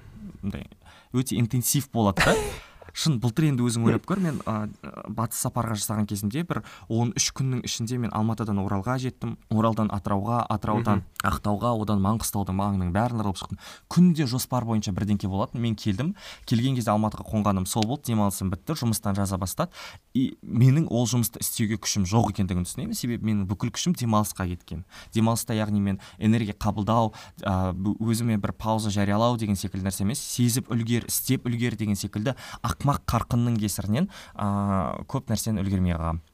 Мындай 0.43 0.67
өте 1.13 1.39
интенсив 1.39 1.91
болады 1.93 2.25
да. 2.25 2.35
шын 2.93 3.19
былтыр 3.23 3.49
енді 3.51 3.67
өзің 3.67 3.87
ойлап 3.89 4.07
көр 4.07 4.21
мен 4.23 4.41
ә, 4.47 4.69
батыс 5.09 5.41
сапарға 5.45 5.77
жасаған 5.79 6.07
кезімде 6.11 6.45
бір 6.47 6.63
он 6.89 7.13
үш 7.17 7.31
күннің 7.37 7.65
ішінде 7.67 7.99
мен 8.03 8.13
алматыдан 8.15 8.61
оралға 8.63 8.99
жеттім. 9.03 9.37
Оралдан 9.51 9.91
атырауға 9.95 10.45
атыраудан 10.53 11.03
ақтауға 11.27 11.73
одан 11.83 12.03
маңғыстаудың 12.05 12.57
маңының 12.57 12.93
бәрін 12.95 13.23
аралап 13.23 13.41
шықтым. 13.41 13.59
Күнде 13.93 14.27
жоспар 14.31 14.67
бойынша 14.69 14.95
бірдеңке 14.97 15.29
болатын. 15.29 15.61
Мен 15.61 15.75
келдім. 15.75 16.15
Келген 16.47 16.77
кезде 16.79 16.93
алматыға 16.93 17.27
қонғаным 17.31 17.67
сол 17.67 17.87
болды 17.89 18.13
демалысым 18.13 18.51
бітті 18.53 18.79
жұмыстан 18.83 19.17
жаза 19.19 19.39
бастады. 19.39 19.73
И 20.17 20.23
менің 20.43 20.87
ол 20.89 21.05
жұмысты 21.11 21.43
істеуге 21.45 21.77
күшім 21.83 22.07
жоқ 22.09 22.31
екендігін 22.33 22.65
түсінемін. 22.67 22.97
Себебі 22.97 23.29
менің 23.29 23.49
бүкіл 23.51 23.73
күшім 23.77 23.97
демалысқа 23.99 24.47
кеткен. 24.49 24.85
Демалыста 25.15 25.57
яғни 25.57 25.83
мен 25.83 26.01
энергия 26.19 26.57
қабылдау 26.57 27.13
ә, 27.43 27.75
өзіме 28.01 28.39
бір 28.41 28.55
пауза 28.57 28.93
жариялау 28.95 29.37
деген 29.41 29.59
секілді 29.59 29.89
нәрсе 29.89 30.07
емес 30.07 30.23
сезіп 30.23 30.71
үлгер 30.73 31.09
істеп 31.11 31.49
үлгер 31.49 31.77
деген 31.77 31.99
секілді 31.99 32.37
ақмақ 32.65 33.05
қарқынның 33.11 33.61
кесірінен 33.61 34.09
ә, 34.35 35.05
көп 35.11 35.29
нәрсені 35.33 35.65
үлгермей 35.65 35.99
қалғанмын. 35.99 36.25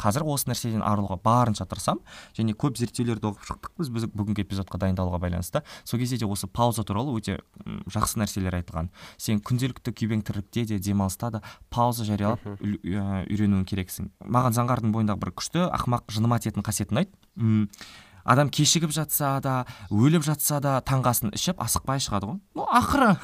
Қазір 0.00 0.24
осы 0.28 0.48
нәрседен 0.50 0.82
арылуға 0.86 1.18
барынша 1.24 1.66
тырысамын. 1.68 2.02
Және 2.38 2.54
көп 2.58 2.78
зерттеулерді 2.80 3.30
оқып 3.32 3.46
шықтық. 3.50 3.74
Біз, 3.78 3.92
біз 3.94 4.08
бүгінгі 4.14 4.44
эпизодқа 4.46 4.80
дайындалуға 4.82 5.20
байланысты. 5.22 5.62
Сол 5.84 6.00
кезде 6.00 6.18
де 6.18 6.26
осы 6.26 6.46
пауза 6.46 6.84
туралы 6.86 7.14
өте 7.18 7.38
жақсы 7.90 8.22
нәрселер 8.22 8.58
айтылған. 8.60 8.90
Сен 9.18 9.42
күнделікті 9.44 9.92
күйбең 9.92 10.24
тірлікте 10.26 10.64
де 10.72 10.78
демалыста 10.78 11.30
да 11.34 11.42
пауза 11.70 12.06
жариялап 12.08 12.44
үйренуің 12.62 13.64
керексің. 13.68 14.12
Маған 14.24 14.56
заңғардың 14.56 14.94
бойындағы 14.94 15.24
бір 15.24 15.34
күшті 15.38 15.66
ақымақ 15.68 16.12
жыныма 16.14 16.40
тиетін 16.42 16.66
қасиеті 16.66 16.94
ұнайды 16.94 17.66
адам 18.28 18.50
кешігіп 18.52 18.92
жатса 18.92 19.38
да 19.44 19.54
өліп 19.88 20.24
жатса 20.26 20.60
да 20.60 20.78
таңғы 20.84 21.12
асын 21.12 21.32
ішіп 21.32 21.62
асықпай 21.64 22.02
шығады 22.04 22.28
ғой. 22.28 22.36
Ну 22.58 22.66
ақыры. 22.68 23.14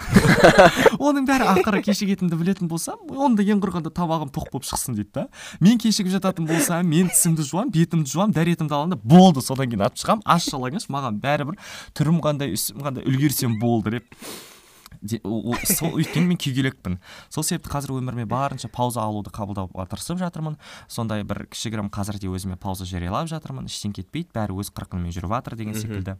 Оның 1.06 1.28
бәрі 1.28 1.48
ақыры 1.52 1.82
кешігетінімді 1.84 2.38
білетін 2.40 2.70
болсам 2.70 3.02
онда 3.12 3.44
ең 3.44 3.60
құрығанда 3.60 3.92
тамағым 3.92 4.32
тоқ 4.32 4.48
болып 4.54 4.68
шықсын 4.70 4.96
дейді 4.96 5.12
да. 5.20 5.26
Мен 5.60 5.78
кешігіп 5.82 6.14
жататын 6.16 6.48
болсам 6.48 6.88
мен 6.88 7.12
тісімді 7.12 7.44
жуамын 7.44 7.74
бетімді 7.74 8.14
жуамын 8.14 8.34
дәретімді 8.38 8.78
аламын 8.78 8.96
да 8.96 9.00
болды 9.04 9.44
содан 9.44 9.68
кейін 9.68 9.84
атып 9.90 10.04
шығамын 10.04 10.26
аш 10.36 10.48
жалаңаш 10.54 10.88
маған 10.88 11.20
бәрібір 11.20 11.60
түрім 11.98 12.24
қандай 12.24 12.56
үстім 12.56 12.80
қандай 12.86 13.04
үлгерсем 13.04 13.58
болды 13.60 13.98
деп. 13.98 14.08
Сол 15.02 15.96
өйткені 15.98 16.30
мен 16.30 16.40
күйгелекпін. 16.40 16.98
Сол 17.32 17.46
себепті 17.46 17.72
қазір 17.72 17.96
өміріме 17.98 18.28
барынша 18.30 18.70
пауза 18.72 19.02
алуды 19.04 19.32
қабылдауға 19.34 19.88
тырысып 19.90 20.20
жатырмын. 20.22 20.58
Сондай 20.88 21.24
бір 21.26 21.46
кішігірім 21.50 21.90
қазір 21.94 22.20
де 22.22 22.30
өзіме 22.30 22.56
пауза 22.60 22.86
жариялап 22.88 23.28
жатырмын. 23.32 23.68
Ештеңе 23.70 24.00
кетпейді 24.00 24.34
бәрі 24.34 24.60
өз 24.62 24.72
қарқынымен 24.74 25.14
жүріп 25.14 25.36
жатыр 25.36 25.58
деген 25.60 25.78
секілді. 25.78 26.18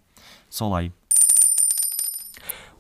Солай. 0.50 0.93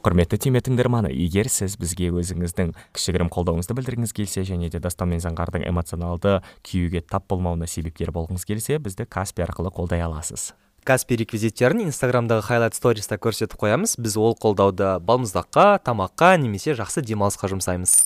Құрметті 0.04 0.36
түйме 0.36 0.60
тыңдарманы 0.60 1.08
егер 1.16 1.48
сіз 1.48 1.78
бізге 1.80 2.10
өзіңіздің 2.12 2.74
кішігірім 2.92 3.30
қолдауыңызды 3.32 3.72
білдіргіңіз 3.78 4.12
келсе 4.12 4.42
және 4.44 4.68
де 4.68 4.76
дастан 4.84 5.08
мен 5.08 5.22
заңғардың 5.24 5.64
эмоционалды 5.70 6.42
күйюге 6.60 7.00
тап 7.08 7.24
болмауына 7.32 7.64
себепкер 7.64 8.12
болғыңыз 8.12 8.44
келсе 8.44 8.76
бізді 8.84 9.06
каспи 9.08 9.46
арқылы 9.46 9.72
қолдай 9.72 10.04
аласыз. 10.04 10.50
Каспи 10.84 11.16
реквизиттерін 11.18 11.86
инстаграмдағы 11.88 12.44
хайлайт 12.44 12.76
сториста 12.76 13.16
көрсетіп 13.16 13.56
қоямыз. 13.60 13.96
Біз 13.98 14.16
ол 14.20 14.36
қолдауды 14.36 14.98
балмұздаққа 15.04 15.80
тамаққа 15.84 16.34
немесе 16.42 16.76
жақсы 16.76 17.02
демалысқа 17.04 17.50
жұмсаймыз. 17.52 17.96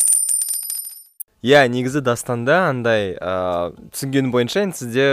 Иә 1.42 1.66
негізі 1.70 2.02
дастанда 2.02 2.64
андай 2.70 3.12
ә, 3.14 3.70
түсінгенім 3.94 4.32
бойынша 4.34 4.64
енді 4.66 4.78
сізде 4.80 5.06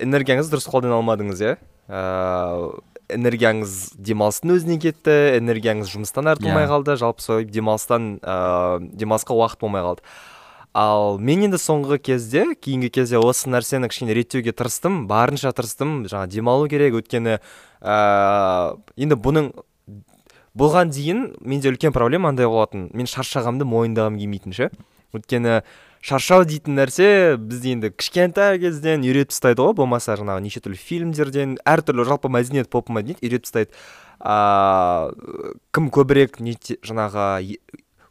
энергияңызды 0.00 0.56
дұрыс 0.56 0.68
қолдана 0.68 0.96
алмадыңыз 1.00 1.42
иә? 1.44 1.56
Ә, 1.92 2.00
энергияңыз 3.12 3.92
демалыстың 4.00 4.54
өзіне 4.56 4.78
кетті 4.80 5.16
энергияңыз 5.36 5.92
жұмыстан 5.92 6.30
артылмай 6.32 6.64
yeah. 6.64 6.72
қалды 6.72 6.96
жалпы 6.96 7.24
сол 7.24 7.44
демалыстан 7.44 8.14
ә, 8.22 8.80
демалысқа 8.80 9.36
уақыт 9.36 9.60
болмай 9.60 9.84
қалды. 9.84 10.06
Ал 10.72 11.18
мен 11.20 11.44
енді 11.46 11.58
соңғы 11.60 11.98
кезде 12.00 12.44
кейінгі 12.56 12.88
кезде 12.96 13.20
осы 13.20 13.50
нәрсені 13.52 13.90
кішкене 13.92 14.16
реттеуге 14.16 14.54
тырыстым 14.56 15.06
барынша 15.10 15.52
тырыстым. 15.52 16.02
Жаңа 16.08 16.26
демалу 16.32 16.68
керек 16.72 16.96
өйткені 16.96 17.38
ә, 17.38 18.76
енді 18.96 19.18
бұның 19.20 19.52
болған 20.56 20.92
дейін 20.92 21.24
менде 21.40 21.72
үлкен 21.72 21.92
проблема 21.92 22.32
андай 22.32 22.48
болатын. 22.48 22.88
Мен 22.96 23.08
шаршағанымды 23.10 23.68
мойындағым 23.68 24.18
келмейтін 24.20 24.56
ше. 24.56 24.70
Өйткені 25.12 25.60
шаршау 26.00 26.46
дейтін 26.48 26.80
нәрсе 26.80 27.36
бізді 27.36 27.76
енді 27.76 27.92
кішкентай 27.92 28.58
кезден 28.62 29.04
үйретіп 29.04 29.34
тастайды 29.34 29.62
ғой. 29.62 29.76
Болмаса 29.76 30.16
жаңағы 30.16 30.46
неше 30.48 30.64
түрлі 30.64 30.80
фильмдерден 30.80 31.58
әртүрлі 31.68 32.08
жалпы 32.08 32.32
мәдениет 32.32 32.72
поп 32.72 32.88
мәдениет 32.88 33.20
үйретіп 33.20 33.44
тастайды. 33.44 33.76
Ыыы 34.22 35.54
кім 35.74 35.88
көбірек 35.92 36.40
жаңағы 36.40 37.28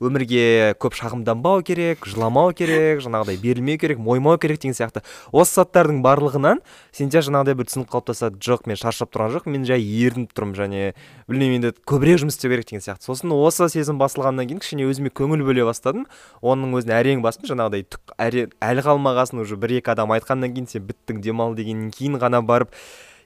өмірге 0.02 0.74
көп 0.82 0.96
шағымданбау 0.98 1.62
керек 1.66 2.08
жыламау 2.10 2.56
керек 2.58 3.04
жаңағыдай 3.06 3.38
берілмеу 3.38 3.78
керек 3.78 4.00
мойымау 4.02 4.40
керек 4.42 4.60
деген 4.62 4.74
сияқты. 4.74 5.04
Осы 5.32 5.62
заттардың 5.62 6.02
барлығынан 6.02 6.64
сенде 6.92 7.22
жаңағыдай 7.22 7.56
бір 7.60 7.70
түсінік 7.70 7.92
қалыптасады. 7.94 8.42
Жоқ 8.42 8.66
мен 8.66 8.80
шаршап 8.82 9.14
тұрған 9.14 9.36
жоқпын 9.38 9.56
мен 9.56 9.68
жай 9.70 9.86
ерініп 9.86 10.34
тұрмын 10.34 10.58
және 10.58 10.82
білмеймін 11.30 11.62
енді 11.62 11.74
көбірек 11.86 12.24
жұмыс 12.24 12.40
істеу 12.40 12.50
керек 12.50 12.66
деген 12.72 12.82
сияқты. 12.82 13.06
Сосын 13.06 13.36
осы 13.38 13.70
сезім 13.70 14.02
басылғаннан 14.02 14.50
кейін 14.50 14.64
кішкене 14.66 14.90
өзіме 14.90 15.14
көңіл 15.14 15.46
бөле 15.46 15.68
бастадым. 15.70 16.08
Оның 16.42 16.74
өзін 16.82 16.98
әрең 16.98 17.22
бастым. 17.22 17.46
Жаңағыдай 17.54 17.86
түк 17.86 18.18
әлі 18.18 18.88
қалмағасын 18.90 19.46
уже 19.46 19.56
бір 19.62 19.78
екі 19.78 19.94
адам 19.94 20.18
айтқаннан 20.18 20.56
кейін 20.56 20.68
сен 20.72 20.90
біттің 20.90 21.22
демал 21.22 21.54
дегеннен 21.56 21.94
кейін 21.94 22.18
ғана 22.18 22.42
барып 22.42 22.74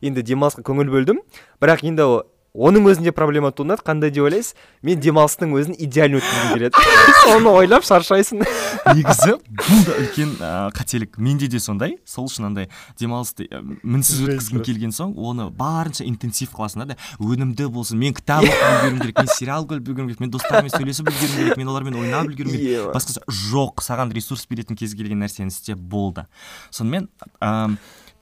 енді 0.04 0.26
демалысқа 0.28 0.66
көңіл 0.68 0.92
бөлдім. 0.92 1.24
Бірақ 1.64 1.86
енді 1.88 2.26
оның 2.56 2.88
өзінде 2.92 3.12
проблема 3.16 3.52
туындады. 3.52 3.84
Қандай 3.86 4.12
деп 4.16 4.26
ойлайсыз? 4.26 4.56
Мен 4.86 5.00
демалыстың 5.04 5.54
өзін 5.58 5.76
идеально 5.78 6.22
өткізгім 6.22 6.54
келеді. 6.56 6.86
Соны 7.26 7.52
ойлап 7.52 7.86
шаршайсың. 7.88 8.44
Негізі 8.96 9.36
бұл 9.60 9.84
да 9.88 9.98
үлкен 10.02 10.34
ә, 10.40 10.52
қателік. 10.76 11.20
Менде 11.20 11.50
де 11.52 11.60
сондай. 11.60 11.98
Сол 12.08 12.30
үшін 12.30 12.50
андай 12.50 12.70
демалысты 13.00 13.48
мінсіз 13.84 14.24
өткізгім 14.26 14.64
келген 14.66 14.96
соң 14.96 15.16
оны 15.18 15.50
барынша 15.50 16.06
интенсив 16.08 16.54
қыласың 16.56 16.86
да 16.92 16.98
өнімді 17.20 17.68
болсын 17.74 18.00
мен 18.00 18.16
кітап 18.16 18.46
оқып 18.46 18.66
үлгеруім 18.70 19.02
керек 19.02 19.20
мен 19.22 19.32
сериал 19.34 19.68
көріп 19.70 19.92
үлгеруім 19.92 20.10
керек 20.12 20.24
мен 20.24 20.34
достарыммен 20.36 20.74
сөйлесіп 20.76 21.12
үлгеруім 21.12 21.36
керек 21.42 21.60
мен 21.62 21.74
олармен 21.74 22.00
ойнап 22.00 22.30
үлгеруім 22.30 22.56
керек 22.56 22.96
басқасы 22.96 23.24
жоқ 23.52 23.84
саған 23.86 24.14
ресурс 24.16 24.46
беретін 24.50 24.80
кез 24.80 24.96
келген 24.96 25.24
нәрсені 25.24 25.54
істе 25.54 25.76
болды. 25.76 26.28
Сонымен 26.72 27.10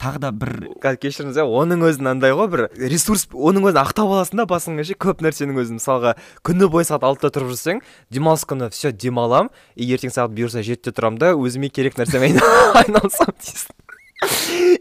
тағы 0.04 0.20
да 0.20 0.30
бір 0.36 0.52
қазір 0.82 1.00
кешіріңіз 1.00 1.38
иә 1.40 1.44
оның 1.48 1.84
өзін 1.88 2.10
андай 2.12 2.34
ғой 2.36 2.50
бір 2.52 2.62
ресурс 2.76 3.26
оның 3.32 3.70
өзін 3.70 3.80
ақтап 3.84 4.10
аласың 4.12 4.42
да 4.42 4.48
басыңа 4.50 4.84
ше 4.84 4.96
көп 5.00 5.24
нәрсенің 5.24 5.60
өзін 5.62 5.80
мысалға 5.80 6.14
күні 6.44 6.68
бойы 6.72 6.84
сағат 6.88 7.06
алтыда 7.08 7.32
тұрып 7.38 7.54
жүрсең 7.54 7.80
демалыс 8.12 8.44
күні 8.48 8.68
все 8.74 8.92
демаламын. 8.92 9.52
И 9.76 9.88
ертең 9.94 10.12
сағат 10.12 10.34
бұйырса 10.36 10.64
жетіде 10.66 10.92
тұрамын 10.98 11.22
да 11.22 11.32
өзіме 11.38 11.70
керек 11.72 11.96
нәрсемен 12.00 12.36
айналысамын 12.82 13.40
дейсің. 13.40 13.80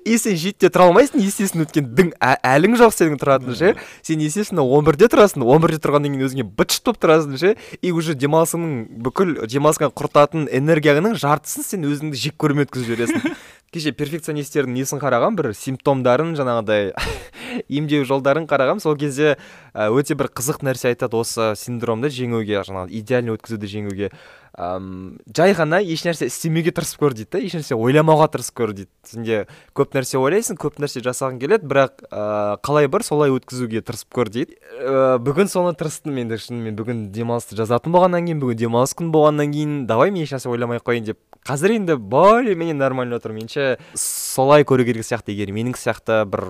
И 0.06 0.18
сен 0.20 0.38
жетіде 0.40 0.70
тұра 0.72 0.88
алмайсың 0.90 1.24
естественно 1.24 1.66
өйткені 1.66 1.90
дің 1.98 2.12
әлің 2.22 2.78
жоқ 2.80 2.94
сенің 2.96 3.20
тұратын 3.22 3.58
ше. 3.60 3.74
Сен 4.06 4.22
естественно 4.24 4.64
он 4.64 4.86
бірде 4.88 5.10
тұрасың 5.12 5.44
он 5.44 5.64
бірде 5.64 5.80
тұрғаннан 5.84 6.14
кейін 6.14 6.28
өзіңе 6.28 6.46
быт 6.48 6.76
шыт 6.76 6.86
болып 6.88 7.02
тұрасың 7.04 7.40
ше. 7.42 7.56
И 7.82 7.92
уже 7.92 8.16
демалысыңның 8.20 9.02
бүкіл 9.08 9.36
демалысқа 9.52 9.92
құртатын 9.92 10.48
энергияңның 10.62 11.18
жартысын 11.20 11.68
сен 11.68 11.90
өзіңді 11.90 12.20
жек 12.20 12.38
көрумен 12.40 12.68
өткізіп 12.68 12.94
жібересің. 12.94 13.36
Кеше 13.74 13.94
перфекционистердің 13.98 14.78
несін 14.78 15.02
қарағам 15.02 15.38
бір 15.40 15.52
симптомдарын 15.58 16.36
жаңағыдай 16.38 16.94
емдеу 17.80 18.06
жолдарын 18.08 18.48
қарағам 18.50 18.82
сол 18.84 18.96
кезде 19.00 19.36
өте 19.74 20.18
бір 20.20 20.30
қызық 20.34 20.64
нәрсе 20.66 20.94
айтады 20.94 21.18
осы 21.20 21.54
синдромды 21.60 22.14
жеңуге 22.14 22.62
жаңағы 22.64 22.94
идеально 23.02 23.38
өткізуді 23.38 23.70
жеңуге. 23.74 24.10
Әм, 24.54 25.18
жай 25.34 25.56
ғана 25.58 25.80
ешнәрсе 25.82 26.28
істемеуге 26.30 26.70
тырысып 26.78 27.02
көр 27.02 27.16
дейді 27.18 27.32
да 27.34 27.40
ешнәрсе 27.42 27.74
ойламауға 27.74 28.28
тырысып 28.36 28.60
көр 28.60 28.74
дейді. 28.78 28.92
Сенде 29.10 29.40
көп 29.74 29.98
нәрсе 29.98 30.20
ойлайсың 30.22 30.60
көп 30.62 30.78
нәрсе 30.84 31.02
жасағың 31.02 31.40
келеді 31.42 31.66
бірақ 31.72 32.06
ә, 32.06 32.60
қалай 32.62 32.86
бар 32.86 33.02
солай 33.02 33.34
өткізуге 33.34 33.82
тырысып 33.82 34.14
көр 34.14 34.30
дейді. 34.30 34.60
Ә, 34.78 35.18
бүгін 35.26 35.50
соны 35.50 35.74
тырыстым 35.74 36.22
енді 36.22 36.38
шынымен. 36.38 36.78
Бүгін 36.78 37.08
демалысты 37.16 37.58
жазатын 37.58 37.98
болғаннан 37.98 38.30
кейін 38.30 38.46
бүгін 38.46 38.62
демалыс 38.62 38.94
күн 38.94 39.10
болғаннан 39.16 39.58
кейін 39.58 39.78
давай 39.90 40.14
мен 40.14 40.28
ешнәрсе 40.28 40.54
ойламай 40.54 40.78
ақ 40.78 40.92
қояйын 40.92 41.10
деп 41.10 41.33
қазір 41.44 41.76
енді 41.76 41.96
более 41.96 42.56
менее 42.56 42.74
нормально 42.74 43.20
отырмын. 43.20 43.44
Меніңше 43.44 43.78
солай 44.34 44.64
көру 44.66 44.82
керек 44.88 45.06
сияқты 45.06 45.34
егер 45.34 45.52
менің 45.54 45.76
сияқты 45.78 46.24
бір 46.26 46.44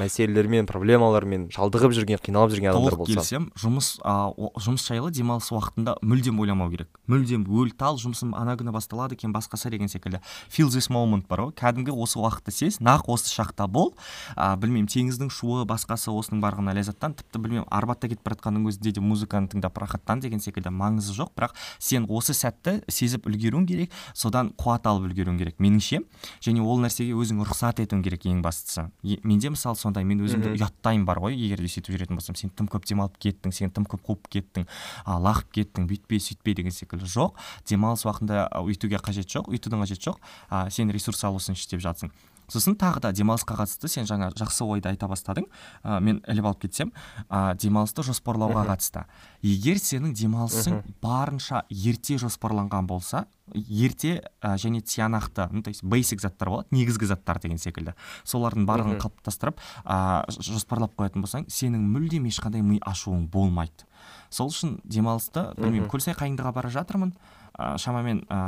мәселелермен 0.00 0.68
проблемалармен 0.68 1.48
шалдығып 1.52 1.92
жүрген 1.96 2.20
қиналып 2.24 2.54
жүрген 2.54 2.70
адамдар 2.72 2.96
болса. 2.96 3.12
келісемін 3.12 3.50
жұмыс 3.58 3.88
а, 4.00 4.30
жұмыс 4.56 4.86
жайлы 4.88 5.10
демалыс 5.12 5.50
уақытында 5.52 5.98
мүлдем 6.00 6.40
ойламау 6.40 6.72
керек. 6.72 6.88
Мүлдем 7.10 7.44
өлі 7.44 7.74
тал 7.76 7.98
жұмысым 8.00 8.32
ана 8.38 8.54
күні 8.56 8.72
басталады 8.72 9.18
екен 9.18 9.34
басқаша 9.34 9.68
деген 9.68 9.92
секілді. 9.92 10.22
Feel 10.48 10.70
this 10.72 10.88
moment 10.88 11.28
бар 11.28 11.42
ғой. 11.42 11.52
Кәдімгі 11.58 11.92
осы 11.92 12.16
уақытты 12.16 12.54
сез 12.54 12.80
нақ 12.80 13.10
осы 13.12 13.28
шақта 13.28 13.68
бол. 13.68 13.92
А, 14.34 14.56
білмеймін 14.56 14.88
теңіздің 14.88 15.28
шуы 15.28 15.66
басқасы 15.68 16.08
осының 16.08 16.40
барлығына 16.40 16.76
ләззаттан 16.80 17.18
тіпті 17.20 17.42
білмеймін 17.44 17.68
арбатта 17.68 18.08
кетіп 18.08 18.24
бара 18.24 18.38
жатқанның 18.38 18.70
өзінде 18.72 18.94
де 18.96 19.04
музыканы 19.04 19.52
тыңдап 19.52 19.76
рахаттан 19.76 20.24
деген 20.24 20.40
секілді. 20.40 20.72
Маңызы 20.72 21.12
жоқ 21.18 21.34
бірақ 21.36 21.56
сен 21.78 22.08
осы 22.08 22.32
сәтті 22.32 22.80
сезіп 22.88 23.28
үлгеруің 23.28 23.68
керек 23.68 23.92
содан 24.14 24.54
қуат 24.56 24.86
алып 24.88 25.10
үлгеруің 25.10 25.40
керек 25.42 25.60
меніңше. 25.60 26.02
Және 26.44 26.64
ол 26.64 26.80
нәрсеге 26.80 27.17
өзің 27.22 27.42
рұқсат 27.46 27.82
етуің 27.82 28.02
керек 28.06 28.26
ең 28.28 28.40
бастысы. 28.44 28.86
Менде 29.26 29.50
мысалы 29.52 29.78
сондай 29.78 30.06
мен 30.08 30.22
өзімді 30.24 30.54
ұяттаймын 30.54 31.06
бар 31.08 31.20
ғой 31.24 31.36
егер 31.36 31.62
де 31.62 31.70
сөйтіп 31.70 31.96
жүретін 31.96 32.18
болсам. 32.18 32.38
Сен 32.38 32.52
тым 32.54 32.70
көп 32.70 32.86
демалып 32.88 33.18
кеттің 33.22 33.54
сен 33.54 33.74
тым 33.74 33.86
көп 33.88 34.04
қуып 34.06 34.30
кеттің 34.32 34.66
а, 35.04 35.18
лағып 35.18 35.52
кеттің 35.58 35.88
бүйтпе 35.90 36.20
сөйтпе 36.22 36.54
деген 36.58 36.74
секілді 36.74 37.10
жоқ. 37.10 37.38
Демалыс 37.68 38.06
уақытында 38.06 38.48
өйтуге 38.62 39.02
қажет 39.02 39.30
жоқ 39.30 39.52
өйтудің 39.52 39.84
қажеті 39.84 40.10
жоқ. 40.10 40.18
А, 40.48 40.68
сен 40.70 40.90
ресурс 40.94 41.24
алу 41.24 41.42
үшін 41.42 41.58
істеп 41.58 41.84
жатсың. 41.84 42.12
Сосын 42.48 42.76
тағы 42.80 43.02
да 43.04 43.12
демалысқа 43.12 43.56
қатысты 43.58 43.88
сен 43.92 44.08
жаңа 44.08 44.30
жақсы 44.36 44.64
ойды 44.64 44.90
айта 44.90 45.08
бастадың. 45.08 45.48
Ә, 45.84 46.00
мен 46.00 46.22
іліп 46.28 46.50
алып 46.50 46.62
кетсем. 46.66 46.92
Ә, 47.28 47.54
демалысты 47.60 48.04
жоспарлауға 48.06 48.64
қатысты. 48.70 49.04
Егер 49.42 49.78
сенің 49.82 50.14
демалысың 50.16 50.82
барынша 51.02 51.64
ерте 51.68 52.18
жоспарланған 52.18 52.88
болса 52.88 53.26
ерте 53.54 54.22
ә, 54.42 54.56
және 54.56 54.80
тиянақты 54.80 55.48
ну 55.52 55.62
то 55.62 55.70
есть 55.70 55.84
бейсик 55.84 56.20
заттар 56.20 56.48
болады 56.48 56.68
негізгі 56.70 57.06
заттар 57.06 57.40
деген 57.40 57.58
секілді. 57.58 57.94
Солардың 58.24 58.66
барлығын 58.68 59.00
қалыптастырып 59.02 59.60
ә, 59.84 60.24
жоспарлап 60.28 60.96
қоятын 60.98 61.24
болсаң 61.24 61.48
сенің 61.48 61.84
мүлдем 61.94 62.28
ешқандай 62.28 62.62
ми 62.62 62.80
ашуың 62.84 63.28
болмайды. 63.30 63.86
Сол 64.30 64.52
үшін 64.52 64.78
демалысты 64.84 65.50
білмеймін 65.56 65.88
көлсай 65.88 66.16
қайыңдыға 66.18 66.52
бара 66.52 66.70
жатырмын. 66.72 67.14
Ә, 67.58 67.74
шамамен 67.82 68.22
ә, 68.30 68.38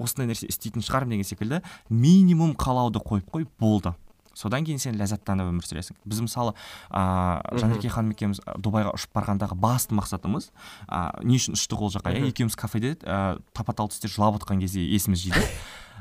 осындай 0.00 0.30
нәрсе 0.30 0.48
істейтін 0.48 0.84
шығармын 0.86 1.18
деген 1.18 1.28
секілді 1.28 1.60
минимум 1.90 2.54
қалауды 2.54 3.02
қойып 3.02 3.30
қой 3.34 3.46
болды. 3.60 3.94
Содан 4.34 4.66
кейін 4.66 4.80
сен 4.82 4.98
ләззаттанып 4.98 5.50
өмір 5.52 5.66
сүресің. 5.66 5.96
Біз 6.08 6.24
мысалы 6.24 6.54
ыыы 6.90 7.60
жанерке 7.60 7.90
ханым 7.92 8.14
екеуміз 8.16 8.42
дубайға 8.58 8.96
ұшып 8.96 9.14
барғандағы 9.14 9.54
басты 9.62 9.94
мақсатымыз 9.94 10.50
ыыы 10.88 11.28
не 11.30 11.38
үшін 11.38 11.54
ұштық 11.54 11.86
ол 11.86 11.94
жаққа? 11.94 12.16
Иә 12.18 12.32
екеуміз 12.32 12.58
кафеде 12.58 12.96
ә, 13.02 13.38
тапа 13.54 13.76
тал 13.78 13.92
түсте 13.92 14.10
жылап 14.10 14.40
отқан 14.40 14.58
кезде 14.64 14.82
есіміз 14.82 15.22
жиді 15.28 15.44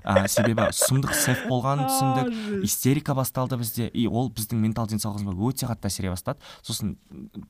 ә, 0.03 0.25
себебі 0.27 0.67
сұмдық 0.75 1.13
сэф 1.15 1.45
болғанын 1.51 1.87
түсіндік 1.91 2.65
истерика 2.67 3.15
басталды 3.17 3.57
бізде. 3.61 3.87
И 3.93 4.07
ол 4.07 4.29
біздің 4.33 4.65
ментал 4.65 4.89
денсаулығымызға 4.91 5.49
өте 5.53 5.69
қатты 5.69 5.91
әсер 5.91 6.09
бастады. 6.11 6.41
Сосын 6.65 6.97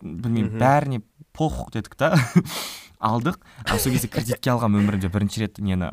білмеймін 0.02 0.60
бәріне 0.60 1.02
похуй 1.34 1.72
дедік 1.74 1.96
та. 1.96 2.14
алдық. 3.04 3.38
А 3.68 3.78
сол 3.78 3.94
кезде 3.94 4.08
кредитке 4.08 4.54
алғанмын 4.56 4.86
өмірімде 4.86 5.12
бірінші 5.12 5.46
рет 5.46 5.60
нені 5.60 5.92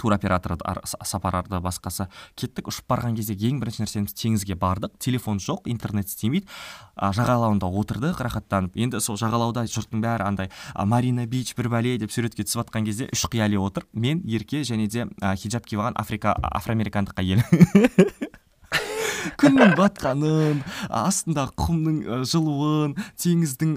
туроператор 0.00 0.58
сапарларды 1.06 1.60
басқасы 1.62 2.08
кеттік. 2.36 2.68
Ұшып 2.72 2.88
барған 2.90 3.14
кезде 3.16 3.36
ең 3.48 3.60
бірінші 3.62 3.84
нәрсеміз 3.84 4.16
теңізге 4.18 4.56
бардық. 4.58 4.96
Телефон 4.98 5.38
жоқ 5.40 5.70
интернет 5.70 6.10
істемейді. 6.10 6.50
Жағалауында 6.98 7.70
отырдық 7.70 8.20
рахаттанып. 8.26 8.76
Енді 8.76 9.00
сол 9.00 9.16
жағалауда 9.20 9.64
жұрттың 9.70 10.02
бәрі 10.04 10.26
андай 10.26 10.50
марина 10.74 11.26
бич 11.30 11.54
бір 11.56 11.70
бәле 11.72 11.96
деп 12.02 12.12
суретке 12.12 12.44
түсіп 12.44 12.64
жатқан 12.64 12.88
кезде 12.88 13.08
үш 13.14 13.26
қияли 13.30 13.60
отыр. 13.62 13.86
Мен 13.94 14.22
ерке 14.26 14.64
және 14.66 14.90
де 14.90 15.06
хиджаб 15.38 15.66
киіп 15.66 15.80
алған 15.80 16.00
африка 16.02 16.34
афроамерикандық 16.34 17.22
әйел 17.22 17.46
күннің 19.40 19.74
батқанын 19.78 20.62
астында 20.88 21.46
құмның 21.58 22.24
жылуын 22.28 22.96
теңіздің 23.20 23.74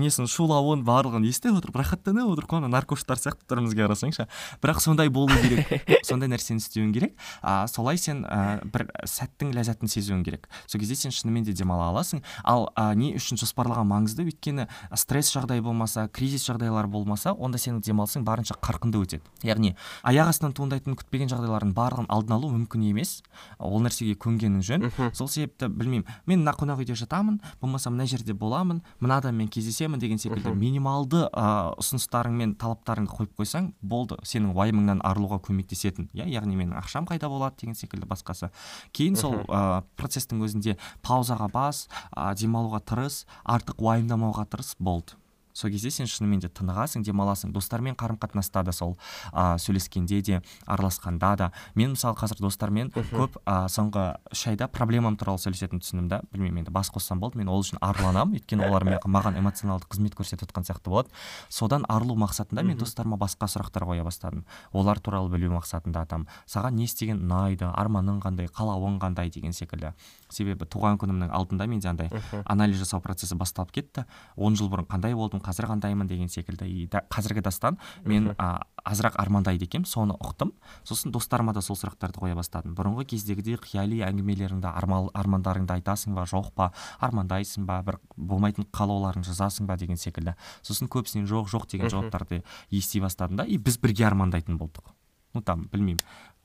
несін 0.00 0.30
шулауын 0.30 0.84
барлығын 0.86 1.26
естіп 1.28 1.58
отырып 1.60 1.80
рахаттанып 1.80 2.32
отырып 2.32 2.54
ана 2.58 2.70
наркоштар 2.72 3.20
сияқты 3.20 3.46
түрімізге 3.50 3.86
қарасаңшы. 3.86 4.26
Бірақ 4.62 4.80
сондай 4.84 5.10
болу 5.12 5.34
керек. 5.42 5.86
Сондай 6.06 6.30
нәрсені 6.30 6.60
істеуің 6.62 6.92
керек. 6.94 7.14
А, 7.42 7.66
солай 7.70 7.98
сен 8.00 8.24
ә, 8.26 8.60
бір 8.64 8.86
сәттің 9.08 9.54
ләззатын 9.56 9.90
сезуің 9.90 10.24
керек. 10.26 10.48
Сол 10.66 10.82
кезде 10.82 10.96
сен 10.98 11.14
шынымен 11.14 11.46
де 11.46 11.54
демала 11.56 11.88
аласың. 11.90 12.22
Ал 12.44 12.68
ә, 12.76 12.92
не 12.98 13.12
үшін 13.16 13.40
жоспарлаған 13.40 13.88
маңызды? 13.90 14.26
Өйткені 14.26 14.68
стресс 14.98 15.32
жағдай 15.34 15.62
болмаса 15.64 16.08
кризис 16.12 16.46
жағдайлар 16.48 16.88
болмаса 16.90 17.32
онда 17.32 17.60
сенің 17.62 17.82
демалысың 17.86 18.26
барынша 18.26 18.58
қарқынды 18.60 19.02
өтеді. 19.02 19.22
Яғни 19.46 19.74
аяқ 20.06 20.32
астынан 20.32 20.56
туындайтын 20.56 20.96
күтпеген 20.98 21.30
жағдайлардың 21.32 21.74
барлығын 21.76 22.10
алдын 22.12 22.36
алу 22.38 22.52
мүмкін 22.54 22.88
емес. 22.90 23.20
Ол 23.58 23.82
нәрсеге 23.84 24.16
көнгенің 24.20 24.65
жөн 24.66 24.86
сол 25.14 25.28
себепті 25.28 25.68
білмеймін. 25.68 26.06
Мен 26.26 26.42
мына 26.42 26.54
қонақ 26.56 26.82
үйде 26.82 26.96
жатамын 26.98 27.40
болмаса 27.60 27.90
мына 27.90 28.06
жерде 28.06 28.34
боламын 28.34 28.82
мына 29.00 29.18
адаммен 29.20 29.48
кездесемін 29.48 30.00
деген 30.02 30.18
секілді 30.18 30.52
минималды 30.54 31.26
ә, 31.30 31.74
ұсыныстарың 31.80 32.36
мен 32.36 32.54
талаптарыңды 32.60 33.12
қойып 33.16 33.36
қойсаң 33.40 33.72
болды. 33.80 34.18
Сенің 34.22 34.54
уайымыңнан 34.56 35.02
арылуға 35.06 35.40
көмектесетін. 35.46 36.10
Иә 36.16 36.28
яғни 36.36 36.56
менің 36.58 36.76
ақшам 36.82 37.06
қайда 37.08 37.30
болады 37.32 37.62
деген 37.62 37.78
секілді 37.78 38.08
басқасы. 38.10 38.50
Кейін 38.92 39.16
сол 39.16 39.42
ә, 39.46 39.82
процестің 39.96 40.42
өзінде 40.46 40.78
паузаға 41.06 41.50
бас 41.52 41.86
ә, 42.12 42.32
демалуға 42.38 42.82
тырыс 42.86 43.24
артық 43.44 43.80
уайымдамауға 43.82 44.48
тырыс 44.50 44.74
болды. 44.78 45.16
Сол 45.56 45.72
кезде 45.72 45.90
сен 45.90 46.06
шынымен 46.10 46.42
де 46.44 46.50
тынығасың 46.52 47.04
демаласың. 47.06 47.52
Достармен 47.56 47.96
қарым 47.96 48.18
қатынаста 48.20 48.62
да 48.66 48.72
сол 48.76 48.96
ә, 49.32 49.56
сөйлескенде 49.56 50.20
де 50.22 50.40
араласқанда 50.66 51.30
да. 51.36 51.50
Мен 51.74 51.94
мысалы 51.94 52.16
қазір 52.18 52.42
достармен 52.44 52.92
көп 52.92 53.38
ә, 53.46 53.64
соңғы 53.72 54.04
үш 54.32 54.46
айда 54.52 54.68
проблемам 54.68 55.16
туралы 55.16 55.40
сөйлесетінін 55.40 55.80
түсіндім 55.80 56.10
да. 56.12 56.20
Білмеймін 56.32 56.66
енді 56.66 56.74
бас 56.76 56.90
қоссам 56.92 57.22
болды 57.24 57.40
мен 57.40 57.48
ол 57.48 57.64
үшін 57.64 57.80
арланамын. 57.80 58.36
Өйткені 58.36 58.68
олар 58.68 58.84
маған 59.16 59.40
эмоционалды 59.40 59.88
қызмет 59.88 60.18
көрсетіп 60.18 60.50
жатқан 60.50 60.68
сияқты 60.68 60.92
болады. 60.92 61.08
Содан 61.48 61.88
арылу 61.88 62.18
мақсатында 62.20 62.62
мен 62.66 62.76
достарыма 62.76 63.16
басқа 63.16 63.48
сұрақтар 63.48 63.88
қоя 63.88 64.04
бастадым. 64.04 64.44
Олар 64.72 65.00
туралы 65.00 65.32
білу 65.32 65.54
мақсатында 65.56 66.04
айтамын 66.04 66.28
саған 66.44 66.76
не 66.76 66.84
істеген 66.84 67.22
ұнайды 67.24 67.70
арманың 67.72 68.20
қандай 68.20 68.50
қалауың 68.52 69.00
қандай 69.00 69.30
деген 69.32 69.56
секілді. 69.56 69.94
Себебі 70.28 70.66
туған 70.66 70.98
күнімнің 71.00 71.30
алдында 71.34 71.66
менде 71.70 71.88
андай 71.90 72.10
анализ 72.44 72.80
жасау 72.82 73.00
процесі 73.00 73.36
басталып 73.36 73.72
кетті. 73.72 74.04
он 74.36 74.56
жыл 74.56 74.68
бұрын 74.68 74.86
қандай 74.86 75.14
болдым 75.14 75.40
қазір 75.40 75.68
қандаймын 75.70 76.06
деген 76.06 76.28
секілді. 76.28 76.66
И 76.66 76.86
да, 76.86 77.02
қазіргі 77.10 77.42
дастан 77.42 77.78
мен 78.04 78.34
а, 78.38 78.66
азырақ 78.84 79.16
армандайды 79.16 79.64
екенмін 79.64 79.86
соны 79.86 80.16
ұқтым. 80.18 80.52
Сосын 80.84 81.12
достарыма 81.12 81.52
да 81.52 81.62
сол 81.62 81.76
сұрақтарды 81.76 82.18
қоя 82.18 82.34
бастадым. 82.34 82.74
Бұрынғы 82.74 83.06
кездегідей 83.12 83.56
қияли 83.56 84.02
әңгімелеріңді 84.06 84.70
армал, 84.70 85.10
армандарыңды 85.14 85.78
айтасың 85.78 86.14
ба 86.14 86.26
жоқ 86.26 86.52
па? 86.54 86.72
Армандайсың 87.00 87.66
ба? 87.66 87.80
Бір 87.86 88.00
болмайтын 88.16 88.68
қалауларыңды 88.72 89.30
жазасың 89.30 89.66
ба? 89.66 89.76
деген 89.76 89.96
секілді. 90.00 90.36
Сосын 90.62 90.90
көбісінен 90.92 91.26
жоқ 91.30 91.50
жоқ 91.52 91.68
деген 91.72 91.90
жауаптарды 91.92 92.42
ести 92.70 93.00
бастадым 93.00 93.36
да 93.42 93.44
и 93.44 93.58
біз 93.58 93.78
бірге 93.78 94.06
армандайтын 94.08 94.58
болдық. 94.58 94.94
Ну 95.34 95.42
там 95.42 95.68
білмеймін. 95.72 96.00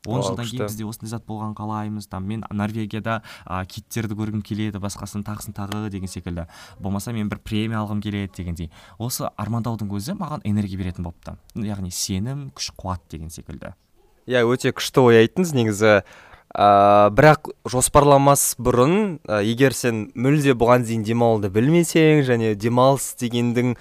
Он 0.06 0.24
жылдан 0.26 0.48
кейін 0.48 0.66
бізде 0.66 0.86
осындай 0.88 1.12
зат 1.12 1.26
болған 1.28 1.54
қалаймыз. 1.58 2.08
Там 2.10 2.26
мен 2.26 2.46
норвегияда 2.50 3.22
ә, 3.46 3.66
киттерді 3.70 4.18
көргім 4.18 4.42
келеді 4.42 4.82
басқасын 4.82 5.26
тағысын 5.28 5.54
тағы 5.54 5.90
деген 5.94 6.10
секілді. 6.10 6.48
Болмаса 6.80 7.14
мен 7.14 7.30
бір 7.30 7.42
премия 7.44 7.84
алғым 7.84 8.02
келеді 8.02 8.34
дегендей. 8.38 8.72
Осы 8.98 9.30
армандаудың 9.38 9.92
өзі 9.94 10.18
маған 10.18 10.42
энергия 10.44 10.82
беретін 10.82 11.06
болыпты 11.06 11.38
яғни 11.56 11.92
сенім 11.94 12.50
күш 12.58 12.72
қуат 12.78 13.06
деген 13.12 13.30
секілді. 13.30 13.76
Иә 14.26 14.42
өте 14.48 14.74
күшті 14.74 15.06
ой 15.06 15.22
айттыңыз 15.22 15.54
негізі. 15.58 16.02
Ә, 16.52 17.08
бірақ 17.16 17.54
жоспарламас 17.70 18.58
бұрын 18.60 19.22
ә, 19.24 19.40
егер 19.46 19.72
сен 19.72 20.10
мүлде 20.20 20.52
бұған 20.58 20.84
дейін 20.84 21.06
демалуды 21.08 21.48
білмесең 21.54 22.26
және 22.28 22.58
демалыс 22.60 23.14
дегендің 23.22 23.78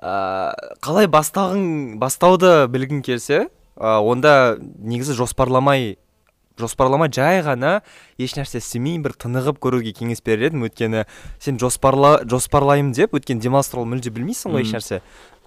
ә, 0.00 0.54
қалай 0.80 1.10
бастағың 1.12 1.98
бастауды 2.00 2.64
білгің 2.72 3.04
келсе 3.04 3.42
ә, 3.76 3.98
онда 4.00 4.56
негізі 4.60 5.16
жоспарламай 5.18 5.96
жоспарламай 6.60 7.10
жай 7.10 7.42
ғана 7.42 7.80
ешнәрсе 8.20 8.60
істемей 8.62 9.00
бір 9.02 9.16
тынығып 9.18 9.58
көруге 9.62 9.94
кеңес 9.96 10.22
берер 10.24 10.52
едім. 10.52 10.66
Өйткені 10.68 11.04
сен 11.42 11.58
жоспарла 11.58 12.20
жоспарлаймын 12.30 12.92
деп 12.94 13.16
өйткені 13.18 13.42
демалыс 13.42 13.72
туралы 13.72 13.90
мүлде 13.94 14.14
білмейсің 14.14 14.54
ғой 14.54 14.66
ешнәрсе. 14.66 15.00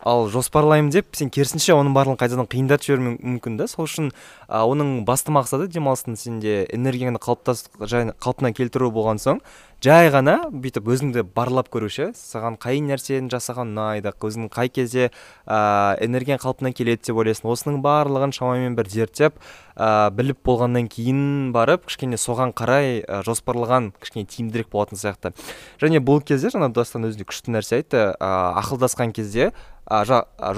Ал 0.07 0.27
жоспарлаймын 0.29 0.91
деп 0.93 1.15
сен 1.17 1.31
керісінше 1.33 1.73
оның 1.73 1.95
барлығын 1.95 2.19
қайтадан 2.19 2.49
қиындатып 2.51 2.91
жіберуі 2.91 3.15
мүмкін 3.17 3.55
да. 3.57 3.69
Сол 3.71 3.87
үшін 3.87 4.11
ә, 4.11 4.61
оның 4.61 5.05
басты 5.07 5.33
мақсаты 5.35 5.71
демалыстың 5.71 6.19
сенде 6.19 6.59
энергияны 6.75 7.23
қалпына 7.23 8.53
келтіру 8.53 8.91
болған 8.91 9.23
соң 9.23 9.41
жай 9.83 10.09
ғана 10.09 10.47
бүйтіп 10.49 10.87
өзіңді 10.89 11.21
барлап 11.37 11.67
көру 11.69 11.85
ше 11.93 12.07
саған 12.17 12.55
қай 12.57 12.79
нәрсені 12.81 13.29
жасаған 13.29 13.75
ұнайды 13.75 14.09
өзің 14.09 14.47
қай 14.49 14.71
кезде 14.73 15.11
ә, 15.45 15.59
энергияң 16.01 16.41
қалпына 16.41 16.71
келеді 16.73 17.11
деп 17.11 17.19
ойлайсың 17.21 17.51
осының 17.51 17.77
барлығын 17.85 18.33
шамамен 18.33 18.73
бір 18.77 18.89
зерттеп 18.89 19.37
ә, 19.77 20.09
біліп 20.17 20.41
болғаннан 20.49 20.89
кейін 20.89 21.53
барып 21.53 21.85
кішкене 21.91 22.17
соған 22.17 22.55
қарай 22.57 23.03
ә, 23.05 23.21
жоспарлаған 23.27 23.91
кішкене 24.01 24.25
тиімдірек 24.25 24.71
болатын 24.73 24.97
сияқты. 24.97 25.35
Және 25.77 26.01
бұл 26.01 26.25
кезде 26.25 26.49
жаңа 26.49 26.71
дастан 26.73 27.05
өзіне 27.05 27.29
күшті 27.29 27.53
нәрсе 27.53 27.77
айтты 27.77 28.01
ә, 28.17 28.31
ақылдасқан 28.63 29.13
кезде 29.13 29.51
ә, 29.85 30.01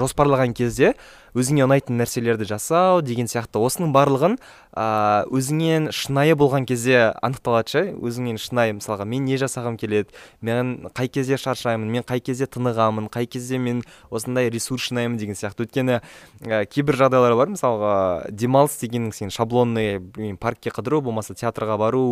жоспарлаған 0.00 0.56
кезде 0.56 0.94
өзіңе 1.36 1.66
ұнайтын 1.66 2.00
нәрселерді 2.00 2.48
жасау 2.48 3.02
деген 3.04 3.28
сияқты 3.30 3.60
осының 3.62 3.92
барлығын 3.94 4.36
ә, 4.74 5.26
өзіңнен 5.30 5.90
шынайы 5.94 6.36
болған 6.38 6.66
кезде 6.68 7.10
анықталады 7.22 7.72
ше? 7.72 7.82
Өзіңнен 7.94 8.38
шынайы 8.40 8.74
мысалға 8.78 9.06
мен 9.08 9.24
не 9.26 9.38
жасағым 9.40 9.76
келеді? 9.80 10.14
Мен 10.46 10.90
қай 10.94 11.10
кезде 11.10 11.38
шаршаймын? 11.40 11.90
Мен 11.90 12.06
қай 12.06 12.22
кезде 12.22 12.46
тынығамын? 12.50 13.08
Қай 13.10 13.26
кезде 13.30 13.58
мен 13.58 13.82
осындай 14.10 14.50
ресурс 14.50 14.90
жинаймын 14.90 15.18
деген 15.18 15.38
сияқты. 15.38 15.66
Өйткені 15.66 16.00
ә, 16.46 16.64
кейбір 16.70 17.00
жағдайлар 17.02 17.36
бар. 17.38 17.52
Мысалға 17.54 17.94
демалыс 18.30 18.78
дегенің 18.82 19.14
сен 19.14 19.34
шаблонный 19.34 19.98
білмеймін 19.98 20.38
паркке 20.40 20.70
қыдыру 20.74 21.02
болмаса 21.02 21.34
театрға 21.34 21.78
бару 21.80 22.04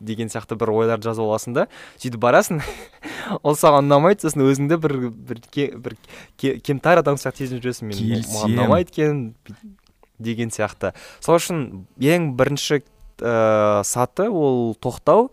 деген 0.00 0.30
сияқты 0.30 0.58
бір 0.58 0.74
ойларды 0.74 1.10
жазып 1.10 1.26
аласың 1.26 1.58
да. 1.58 1.66
Сөйтіп 1.98 2.22
барасың. 2.22 2.62
Ол 3.42 3.58
саған 3.58 3.88
ұнамайды 3.88 4.26
сосын 4.26 4.46
өзіңді 4.46 4.78
бір 4.82 4.96
бір, 5.10 5.42
бір 5.82 5.96
кемтар 6.38 7.02
адам 7.02 7.18
сияқты 7.20 7.46
сезініп 7.46 7.66
жүресің 7.66 7.90
мен 7.90 7.98
ұнамайды 8.48 8.94
екен 8.94 9.22
деген 10.18 10.52
сияқты. 10.54 10.92
Сол 11.20 11.38
үшін 11.38 11.64
ең 12.02 12.32
бірінші 12.38 12.82
ә, 13.22 13.82
саты 13.86 14.28
ол 14.30 14.74
тоқтау 14.82 15.30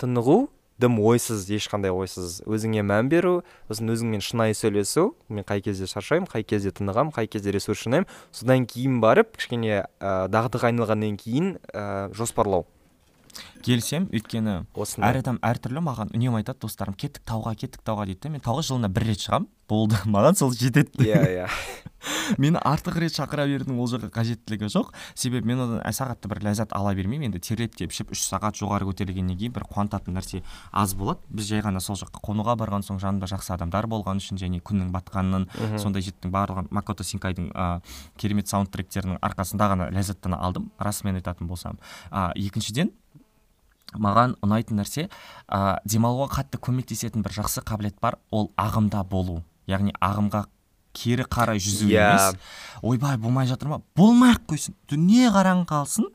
тынығу 0.00 0.48
дым 0.80 0.98
ойсыз 0.98 1.46
ешқандай 1.54 1.92
ойсыз. 1.94 2.40
Өзіңе 2.50 2.82
мән 2.86 3.08
беру 3.12 3.42
сосын 3.68 3.92
өзіңмен 3.94 4.24
шынайы 4.24 4.56
сөйлесу. 4.58 5.12
Мен 5.28 5.46
қай 5.46 5.62
кезде 5.64 5.86
шаршаймын 5.90 6.28
қай 6.30 6.42
кезде 6.42 6.72
тынығамын 6.74 7.14
қай 7.14 7.28
кезде 7.30 7.54
ресурс 7.54 7.84
жинаймын. 7.86 8.08
Содан 8.32 8.66
кейін 8.66 9.00
барып 9.04 9.36
кішкене 9.38 9.84
ә, 10.00 10.26
дағдыға 10.32 10.72
айналғаннан 10.72 11.18
кейін 11.20 11.56
ә, 11.72 12.10
жоспарлау. 12.16 12.66
Келісемін 13.64 14.10
өйткені 14.12 14.56
осындай. 14.74 15.10
әр 15.10 15.20
адам 15.22 15.40
әртүрлі 15.44 15.82
маған 15.84 16.12
үнемі 16.14 16.42
айтады 16.42 16.64
достарым 16.66 16.96
кеттік 16.98 17.24
тауға 17.28 17.54
кеттік 17.56 17.84
тауға 17.86 18.06
дейді 18.10 18.34
мен 18.34 18.44
тауға 18.44 18.66
жылына 18.68 18.92
бір 18.92 19.08
рет 19.10 19.24
шығамын. 19.24 19.48
Болды 19.68 19.96
маған 20.12 20.36
сол 20.36 20.52
жетеді. 20.52 20.92
Иә 21.00 21.20
иә. 21.24 21.48
Мені 22.38 22.60
артық 22.60 22.98
рет 23.00 23.14
шақыра 23.16 23.46
берудің 23.48 23.78
ол 23.80 23.88
жаққа 23.88 24.10
қажеттілігі 24.12 24.68
жоқ. 24.68 24.90
Себебі 25.16 25.48
мен 25.48 25.62
одан 25.64 25.94
сағатта 25.96 26.28
бір 26.28 26.42
ләззат 26.44 26.74
ала 26.76 26.92
бермеймін 26.96 27.30
енді 27.30 27.40
терлеп 27.40 27.76
тепшіп 27.78 28.12
үш 28.12 28.26
сағат 28.28 28.58
жоғары 28.60 28.84
көтерілгеннен 28.90 29.38
кейін 29.40 29.54
бір 29.56 29.64
қуантатын 29.70 30.18
нәрсе 30.18 30.42
аз 30.72 30.92
болады. 31.00 31.24
Біз 31.32 31.48
жай 31.48 31.64
ғана 31.64 31.80
сол 31.80 31.96
жаққа 32.00 32.20
қонуға 32.24 32.58
барған 32.60 32.84
соң 32.84 33.00
жанымда 33.00 33.28
жақсы 33.32 33.54
адамдар 33.56 33.88
болған 33.88 34.20
үшін 34.20 34.40
және 34.40 34.60
күннің 34.60 34.92
батқанын 34.92 35.48
сондай 35.80 36.04
жеттің 36.04 36.34
барлығын 36.34 36.68
макото 36.68 37.04
синкайдың 37.04 37.48
ә, 37.56 37.80
керемет 38.20 38.52
саундтректерінің 38.52 39.22
арқасында 39.24 39.70
ғана 39.72 39.88
ләззаттана 39.96 40.40
алдым 40.44 40.68
расымен 40.78 41.20
айтатын 41.22 41.48
болсам. 41.48 41.80
Ә, 42.10 42.32
екіншіден 42.36 42.92
маған 43.98 44.36
ұнайтын 44.44 44.80
нәрсе 44.80 45.08
ә, 45.48 45.78
демалуға 45.84 46.40
қатты 46.40 46.58
көмектесетін 46.62 47.22
бір 47.24 47.32
жақсы 47.40 47.62
қабілет 47.66 48.00
бар 48.00 48.18
ол 48.30 48.50
ағымда 48.56 49.04
болу. 49.08 49.42
Яғни 49.66 49.94
ағымға 50.00 50.44
кері 50.94 51.24
қарай 51.26 51.58
жүзу 51.58 51.88
Иә. 51.90 52.04
емес. 52.14 52.36
Ойбай 52.82 53.16
болмай 53.18 53.46
жатыр 53.50 53.68
ма? 53.68 53.80
Болмай 53.96 54.34
ақ 54.34 54.44
қойсын. 54.52 54.74
Дүние 54.90 55.30
қараңғы 55.34 55.66
қалсын. 55.72 56.10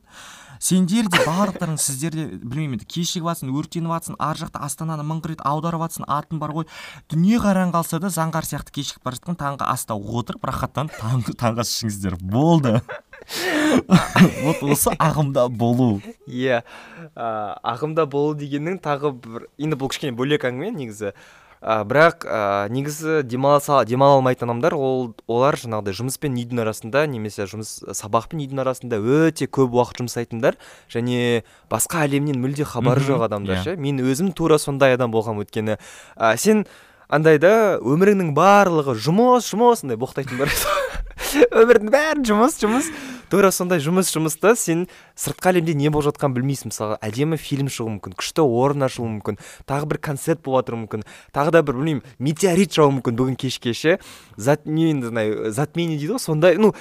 Сендер 0.60 1.08
де 1.10 1.24
барлықтарың 1.26 1.78
сіздер 1.80 2.16
де 2.16 2.26
білмеймін 2.44 2.80
енді 2.80 2.88
кешігіп 2.92 3.30
жатсың 3.30 3.52
өртеніп 3.56 3.94
жатсың 3.96 4.18
ар 4.20 4.40
жақта 4.40 4.62
астананы 4.68 5.06
мың 5.08 5.24
рет 5.32 5.44
аударып 5.48 5.86
жатсың 5.88 6.08
атың 6.08 6.42
бар 6.44 6.54
ғой. 6.56 6.68
Дүние 7.10 7.40
қараңғы 7.40 7.78
қалса 7.80 8.00
да 8.04 8.12
заңғар 8.14 8.48
сияқты 8.48 8.76
кешігіп 8.76 9.08
бара 9.08 9.20
жатқан 9.20 9.40
таңғы 9.40 9.70
аста 9.72 9.96
отырып 9.96 10.46
рахаттанып 10.52 11.00
таңғы 11.00 11.38
таңғы 11.40 11.64
ас 11.66 11.76
ішіңіздер 11.78 12.20
болды. 12.22 12.82
Вот 14.44 14.64
осы 14.64 14.94
ағымда 14.98 15.50
болу. 15.54 16.00
Иә 16.26 16.64
ағымда 17.16 18.08
болу 18.10 18.34
дегеннің 18.40 18.80
тағы 18.82 19.12
бір 19.22 19.46
енді 19.60 19.78
бұл 19.80 19.92
кішкене 19.92 20.16
бөлек 20.18 20.48
әңгіме 20.50 20.72
негізі. 20.80 21.14
Ә, 21.62 21.84
бірақ 21.88 22.24
ә, 22.24 22.70
негізі 22.72 23.22
демаласа 23.28 23.84
демала 23.88 24.18
алмайтын 24.20 24.48
адамдар 24.48 24.76
ол 24.78 25.14
олар 25.28 25.58
жаңағыдай 25.60 25.98
жұмыс 25.98 26.20
пен 26.22 26.38
үйдің 26.40 26.64
арасында 26.64 27.06
немесе 27.12 27.48
жұмыс 27.50 27.80
сабақ 27.98 28.30
пен 28.32 28.44
үйдің 28.46 28.64
арасында 28.64 29.00
өте 29.00 29.50
көп 29.52 29.76
уақыт 29.76 30.04
жұмсайтындар 30.04 30.60
және 30.92 31.44
басқа 31.72 32.06
әлемнен 32.08 32.40
мүлде 32.40 32.68
хабары 32.68 33.04
жоқ 33.04 33.28
адамдар 33.28 33.60
иә. 33.60 33.64
ше. 33.64 33.76
Мен 33.76 34.00
өзім 34.00 34.32
тура 34.32 34.60
сондай 34.60 34.96
адам 34.96 35.12
болғанмын 35.12 35.44
өйткені 35.44 35.78
ә, 36.16 36.36
сен 36.38 36.66
андайда 37.10 37.80
өміріңнің 37.84 38.32
барлығы 38.38 38.96
жұмыс 38.96 39.52
жұмыс 39.52 39.84
андай 39.84 40.00
боқтайтын 40.00 40.40
бар 40.40 40.54
өмірдің 41.62 41.92
бәрі 41.92 42.28
жұмыс 42.30 42.60
жұмыс. 42.62 42.92
Тура 43.30 43.52
сондай 43.54 43.82
жұмыс 43.84 44.10
жұмыста 44.14 44.56
сен 44.58 44.88
сыртқы 45.20 45.54
әлемде 45.54 45.76
не 45.78 45.90
болып 45.94 46.10
жатқанын 46.10 46.36
білмейсің. 46.38 46.74
Мысалға 46.74 47.00
әдемі 47.06 47.38
фильм 47.40 47.70
шығуы 47.72 47.96
мүмкін 47.96 48.18
күшті 48.20 48.46
орын 48.46 48.88
ашылуы 48.90 49.16
мүмкін 49.18 49.40
тағы 49.70 49.90
бір 49.94 50.02
концерт 50.10 50.42
болып 50.46 50.74
мүмкін 50.74 51.06
тағы 51.36 51.54
да 51.56 51.64
бір 51.64 51.80
білмеймін 51.80 52.04
метеорит 52.20 52.74
жауы 52.76 52.98
мүмкін 53.00 53.20
бүгін 53.20 53.38
кешке 53.40 53.74
ше 53.74 54.00
зат 54.38 54.66
не 54.66 54.90
енді 54.92 55.14
андай 55.14 55.52
затмение 55.54 55.98
дейді 55.98 56.18
ғой 56.18 56.24
сондай 56.24 56.58
ну 56.58 56.74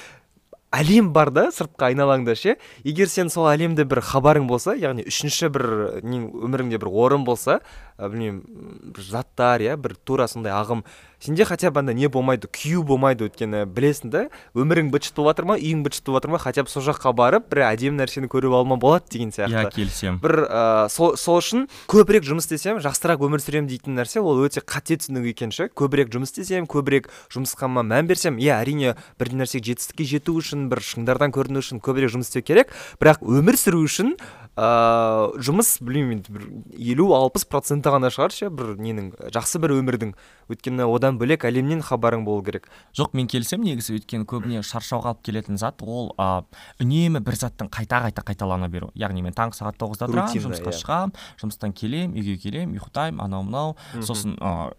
әлем 0.75 1.13
бар 1.17 1.31
да 1.33 1.47
сыртқы 1.55 1.87
айналаңда 1.89 2.35
ше. 2.37 2.57
Егер 2.85 3.09
сен 3.09 3.31
сол 3.33 3.49
әлемде 3.49 3.87
бір 3.89 4.03
хабарың 4.05 4.49
болса 4.49 4.75
яғни 4.77 5.07
үшінші 5.09 5.49
бір 5.55 5.67
өміріңде 6.03 6.81
бір 6.81 6.91
орын 6.93 7.25
болса 7.25 7.61
білмеймін 7.99 8.93
бір 8.93 9.07
заттар 9.09 9.65
иә 9.65 9.79
бір 9.81 9.97
тура 10.05 10.29
сондай 10.29 10.53
ағым 10.53 10.85
сенде 11.21 11.45
хотя 11.45 11.71
бы 11.71 11.81
андай 11.81 11.95
не 11.95 12.09
болмайды 12.09 12.49
күю 12.49 12.83
болмайды 12.87 13.27
өйткені 13.27 13.65
білесің 13.67 14.11
да? 14.13 14.23
Өмірің 14.55 14.91
быт 14.93 15.09
шыт 15.09 15.17
болып 15.19 15.37
жатыр 15.37 15.49
ма 15.51 15.57
үйің 15.59 15.83
быт 15.83 15.99
шыт 15.99 16.07
болып 16.07 16.23
жатыр 16.23 16.31
ма? 16.31 16.39
Хотя 16.39 16.63
бы 16.63 16.71
сол 16.71 16.85
жаққа 16.87 17.13
барып 17.19 17.49
бір 17.51 17.65
әдемі 17.69 17.99
нәрсені 17.99 18.31
көріп 18.31 18.55
алуыма 18.55 18.79
болады 18.79 19.11
деген 19.11 19.33
иә 19.35 19.49
сияқты 19.49 19.75
келісемін. 19.75 20.21
Бір 20.23 20.45
ә, 20.47 20.89
сол, 20.89 21.17
сол 21.19 21.41
үшін 21.43 21.67
көбірек 21.91 22.27
жұмыс 22.29 22.47
істесем 22.47 22.79
жақсырақ 22.85 23.25
өмір 23.27 23.43
сүремін 23.43 23.69
дейтін 23.71 23.99
нәрсе 23.99 24.23
ол 24.23 24.45
өте 24.47 24.63
қате 24.63 24.99
түсінік 25.01 25.27
екен 25.35 25.51
ше. 25.51 25.69
Көбірек 25.75 26.13
жұмыс 26.15 26.31
істесем 26.31 26.71
көбірек 26.71 27.11
жұмысқа 27.35 27.67
мән 27.67 28.07
берсем 28.07 28.39
иә 28.39 28.61
әрине 28.63 28.95
бір 29.19 29.35
нәрсеге 29.43 29.75
жетістікке 29.75 30.07
жету 30.07 30.39
үшін 30.39 30.69
бір 30.71 30.83
шыңдардан 30.87 31.35
көріну 31.35 31.63
үшін 31.65 31.83
көбірек 31.83 32.15
жұмыс 32.15 32.31
істеу 32.31 32.47
керек. 32.47 32.71
Бірақ 33.03 33.23
өмір 33.27 33.59
сүру 33.59 33.83
үшін 33.85 34.15
ыыы 34.59 35.43
жұмыс 35.45 35.77
білмеймін 35.85 36.19
енді 36.19 36.35
бір 36.35 36.47
елу 36.93 37.13
алпыс 37.15 37.45
проценті 37.47 37.93
ғана 37.95 38.11
шығар 38.11 38.35
ше 38.35 38.49
бір 38.51 38.75
ненің 38.81 39.13
жақсы 39.35 39.61
бір 39.63 39.77
өмірдің. 39.79 40.15
Өйткені 40.49 40.87
одан 40.89 41.19
бөлек 41.21 41.45
әлемнен 41.47 41.83
хабарың 41.85 42.25
болу 42.27 42.43
керек. 42.43 42.67
Жоқ 42.97 43.15
мен 43.15 43.29
келісемін 43.31 43.69
негізі. 43.69 43.99
Өйткені 43.99 44.27
көбіне 44.29 44.63
шаршауға 44.67 45.13
алып 45.13 45.23
келетін 45.29 45.61
зат 45.61 45.83
ол 45.85 46.11
ә, 46.19 46.43
үнемі 46.83 47.21
бір 47.23 47.37
заттың 47.39 47.69
қайта 47.71 48.01
қайта 48.07 48.25
қайталана 48.25 48.71
беру. 48.73 48.89
Яғни 48.99 49.23
мен 49.23 49.37
таңғы 49.37 49.61
сағат 49.61 49.79
тоғызда 49.79 50.09
тұрамын 50.09 50.43
жұмысқа 50.49 50.73
иә. 50.73 50.79
шығамын 50.81 51.15
жұмыстан 51.43 51.75
келемін 51.77 52.17
үйге 52.17 52.39
келемін 52.41 52.79
ұйықтаймын 52.79 53.23
анау 53.27 53.45
мынау. 53.45 53.77
Сосын 54.01 54.39
ә, 54.41 54.73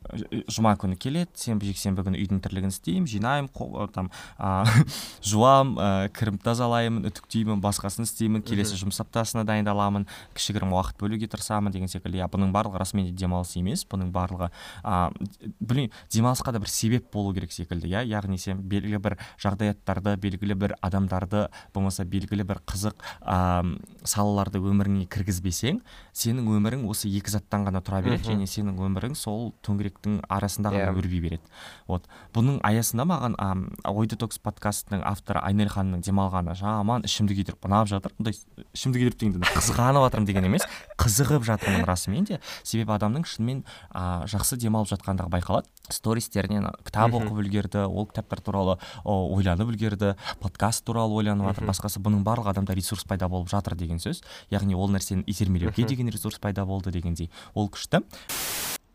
жұма 0.50 0.74
күні 0.82 0.98
келеді 0.98 1.38
сенбі 1.38 1.70
жексенбі 1.70 2.08
күні 2.08 2.20
үйдің 2.24 2.42
тірлігін 2.44 2.74
істеймін 2.74 3.08
жинаймын 3.08 3.94
там 3.94 4.10
ә, 4.42 4.66
жуамын 5.30 5.78
ә, 5.78 6.10
кірімді 6.18 6.44
тазалаймын 6.50 7.08
үтіктеймін 7.12 7.62
басқасын 7.64 8.10
істеймін 8.10 8.44
келесі 8.46 8.80
жұмыс 8.82 9.02
аптасына 9.04 9.46
дайындаламын 9.70 10.06
кішігірім 10.36 10.74
уақыт 10.74 10.98
бөлуге 11.00 11.28
тырысамын 11.30 11.74
деген 11.74 11.90
секілді. 11.92 12.20
Иә 12.20 12.28
бұның 12.32 12.52
барлығы 12.54 12.80
расымен 12.82 13.10
де 13.10 13.14
демалыс 13.14 13.56
емес 13.60 13.86
бұның 13.90 14.12
барлығы 14.14 14.50
ә, 14.84 15.12
білмеймін 15.60 15.94
демалысқа 16.12 16.54
да 16.54 16.60
бір 16.60 16.72
себеп 16.72 17.12
болу 17.14 17.34
керек 17.34 17.52
секілді 17.54 17.90
иә. 17.90 18.04
Яғни 18.10 18.38
сен 18.42 18.62
белгілі 18.62 19.00
бір 19.00 19.18
жағдаяттарды 19.42 20.16
белгілі 20.18 20.58
бір 20.60 20.76
адамдарды 20.82 21.48
болмаса 21.74 22.06
белгілі 22.06 22.46
бір 22.50 22.62
қызық 22.66 22.98
ә, 23.22 23.78
салаларды 24.04 24.60
өміріңе 24.60 25.08
кіргізбесең 25.10 25.82
сенің 26.14 26.50
өмірің 26.58 26.86
осы 26.90 27.10
екі 27.12 27.32
заттан 27.32 27.68
ғана 27.68 27.82
тұра 27.86 28.02
береді 28.04 28.32
және 28.34 28.48
сенің 28.50 28.80
өмірің 28.90 29.16
сол 29.18 29.54
төңіректің 29.66 30.20
арасында 30.30 30.74
ғана 30.74 30.90
Иә. 30.90 30.98
өрби 30.98 31.22
береді. 31.24 31.44
Вот. 31.88 32.08
Бұның 32.36 32.60
аясында 32.66 33.06
маған 33.08 33.38
ә, 33.40 33.50
ой 33.92 34.08
детокс 34.08 34.40
подкастының 34.40 35.04
авторы 35.08 35.42
айнель 35.44 35.70
ханымның 35.72 36.04
демалғаны 36.06 36.56
жаман 36.60 37.06
ішімді 37.08 37.38
күйдіріп 37.40 37.68
ұнап 37.70 37.90
жатыр. 37.92 38.14
Мұндай 38.20 38.36
ішімді 38.76 39.00
күйдіріп 39.00 39.20
дегенде 39.20 39.40
қызғанып 39.60 40.06
жатырмын 40.08 40.28
деген 40.30 40.48
емес 40.48 40.66
қызығып 41.00 41.46
жатырмын 41.48 41.86
расымен 41.88 42.26
де. 42.28 42.40
Себебі 42.64 42.96
адамның 42.96 43.26
шынымен 43.28 43.62
ә, 43.92 44.24
жақсы 44.30 44.58
демалып 44.60 44.90
жатқандығы 44.94 45.32
байқалады. 45.36 45.68
Стористерінен 45.92 46.70
кітап 46.88 47.16
оқып 47.18 47.44
үлгерді 47.44 47.86
ол 47.88 48.08
кітаптар 48.10 48.42
туралы 48.46 48.78
о, 49.04 49.20
ойланып 49.36 49.74
үлгерді 49.74 50.16
подкаст 50.40 50.86
туралы 50.88 51.20
ойланып 51.22 51.52
жатыр 51.52 51.70
басқасы 51.70 52.02
бұның 52.04 52.24
барлығы 52.28 52.56
адамда 52.56 52.78
ресурс 52.78 53.04
пайда 53.10 53.30
болып 53.30 53.52
жатыр 53.52 53.76
деген 53.76 54.00
сөз. 54.00 54.24
Яғни 54.54 54.78
ол 54.78 54.92
нәрсені 54.94 55.26
итермелеуге 55.28 55.88
деген 55.88 56.10
ресурс 56.10 56.40
пайда 56.40 56.66
болды 56.66 56.92
дегендей 56.92 57.32
ол 57.54 57.70
күшті. 57.70 58.04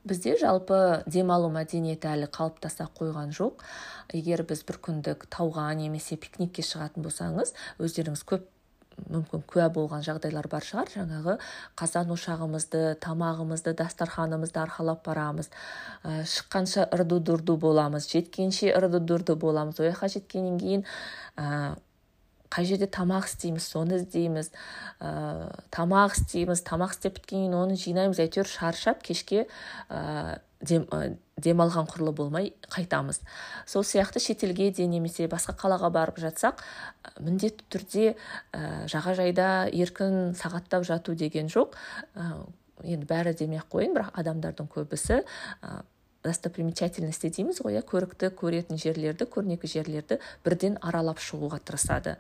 Бізде 0.05 0.35
жалпы 0.37 1.01
демалу 1.09 1.49
мәдениеті 1.49 2.11
әлі 2.11 2.27
қалыптаса 2.29 2.91
қойған 2.93 3.31
жоқ. 3.33 3.63
Егер 4.13 4.43
біз 4.45 4.61
бір 4.69 4.77
күндік 4.85 5.25
тауға 5.33 5.71
немесе 5.79 6.19
пикникке 6.21 6.61
шығатын 6.61 7.07
болсаңыз 7.07 7.55
өздеріңіз 7.81 8.27
көп 8.29 8.45
мүмкін 9.11 9.43
куә 9.49 9.69
болған 9.75 10.05
жағдайлар 10.07 10.49
бар 10.51 10.65
шығар. 10.67 10.91
Жаңағы 10.95 11.37
қазан 11.79 12.13
ошағымызды 12.15 12.83
тамағымызды 13.05 13.75
дастарханымызды 13.79 14.61
арқалап 14.63 15.05
барамыз. 15.07 15.51
Ә, 16.05 16.23
шыққанша 16.25 16.89
ырду 16.95 17.21
дырду 17.21 17.57
боламыз. 17.57 18.09
Жеткенше 18.11 18.73
ырду 18.75 19.01
дырду 19.01 19.37
боламыз. 19.37 19.81
Ол 19.81 19.91
жаққа 19.91 20.13
жеткеннен 20.17 20.59
кейін 20.61 20.87
ә, 21.37 21.77
қай 22.55 22.69
жерде 22.69 22.87
тамақ 22.87 23.27
істейміз 23.27 23.67
соны 23.67 23.99
іздейміз 23.99 24.53
ә, 25.03 25.51
тамақ 25.75 26.15
істейміз 26.21 26.63
тамақ 26.67 26.95
істеп 26.95 27.19
біткеннен 27.19 27.51
кейін 27.51 27.59
оны 27.59 27.79
жинаймыз 27.81 28.21
әйтеуір 28.23 28.49
шаршап 28.49 29.03
кешке 29.03 29.47
ә, 29.91 30.39
дем, 30.63 30.87
ә, 30.95 31.17
демалған 31.41 31.89
құрлы 31.91 32.13
болмай 32.15 32.53
қайтамыз. 32.73 33.21
Сол 33.67 33.85
сияқты 33.85 34.23
шетелге 34.23 34.71
де 34.71 34.87
немесе 34.87 35.27
басқа 35.29 35.57
қалаға 35.59 35.91
барып 35.95 36.21
жатсақ 36.23 36.63
міндетті 37.19 37.67
түрде 37.75 38.05
ә, 38.53 38.85
жағажайда 38.91 39.71
еркін 39.73 40.35
сағаттап 40.39 40.87
жату 40.87 41.17
деген 41.19 41.51
жоқ. 41.51 41.75
Ә, 42.15 42.45
енді 42.85 43.09
бәрі 43.11 43.35
демей 43.39 43.63
ақ 43.63 43.71
қояйын 43.75 43.99
бірақ 43.99 44.15
адамдардың 44.21 44.71
көбісі 44.71 45.23
достопримечательности 46.25 47.31
дейміз 47.31 47.61
ғой 47.65 47.79
иә? 47.79 47.85
Көрікті 47.87 48.31
көретін 48.39 48.81
жерлерді 48.81 49.29
көрнекі 49.31 49.71
жерлерді 49.71 50.21
бірден 50.45 50.79
аралап 50.83 51.21
шығуға 51.23 51.61
тырысады. 51.65 52.17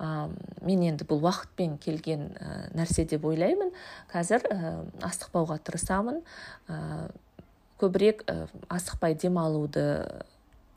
Ә, 0.00 0.28
мен 0.64 0.84
енді 0.86 1.06
бұл 1.08 1.24
уақытпен 1.24 1.78
келген 1.82 2.30
ә, 2.36 2.68
нәрсе 2.76 3.06
деп 3.08 3.24
ойлаймын. 3.28 3.72
Қазір 4.12 4.46
ә, 4.48 4.74
асықпауға 5.08 5.58
тырысамын. 5.64 6.22
Ә, 6.68 7.08
көбірек 7.80 8.24
ә, 8.28 8.46
асықпай 8.68 9.16
демалуды 9.16 10.06